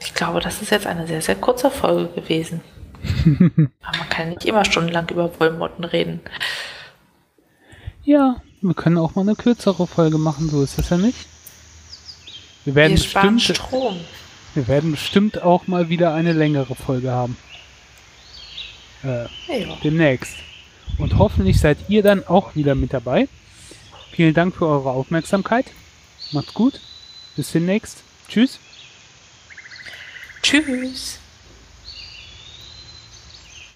Ich 0.00 0.14
glaube, 0.14 0.40
das 0.40 0.62
ist 0.62 0.70
jetzt 0.70 0.86
eine 0.86 1.06
sehr, 1.06 1.22
sehr 1.22 1.36
kurze 1.36 1.70
Folge 1.70 2.20
gewesen. 2.20 2.60
Aber 3.82 3.98
man 3.98 4.08
kann 4.08 4.28
nicht 4.30 4.44
immer 4.44 4.64
stundenlang 4.64 5.08
über 5.08 5.38
Wollmotten 5.40 5.84
reden. 5.84 6.20
Ja, 8.04 8.36
wir 8.60 8.74
können 8.74 8.98
auch 8.98 9.14
mal 9.14 9.22
eine 9.22 9.36
kürzere 9.36 9.86
Folge 9.86 10.18
machen, 10.18 10.48
so 10.48 10.62
ist 10.62 10.78
das 10.78 10.90
ja 10.90 10.96
nicht. 10.96 11.28
Wir 12.64 12.74
werden, 12.74 12.96
wir 12.96 13.02
bestimmt, 13.02 13.42
Strom. 13.42 14.00
wir 14.54 14.68
werden 14.68 14.92
bestimmt 14.92 15.42
auch 15.42 15.66
mal 15.66 15.88
wieder 15.88 16.14
eine 16.14 16.32
längere 16.32 16.74
Folge 16.74 17.10
haben. 17.10 17.36
Äh, 19.02 19.24
ja. 19.48 19.76
Demnächst. 19.82 20.36
Und 20.98 21.18
hoffentlich 21.18 21.58
seid 21.58 21.78
ihr 21.88 22.02
dann 22.02 22.26
auch 22.26 22.54
wieder 22.54 22.74
mit 22.74 22.92
dabei. 22.92 23.28
Vielen 24.12 24.34
Dank 24.34 24.54
für 24.54 24.66
eure 24.66 24.90
Aufmerksamkeit. 24.90 25.66
Macht's 26.32 26.54
gut. 26.54 26.80
Bis 27.34 27.50
demnächst. 27.52 28.02
Tschüss. 28.28 28.58
Tschüss. 30.42 31.21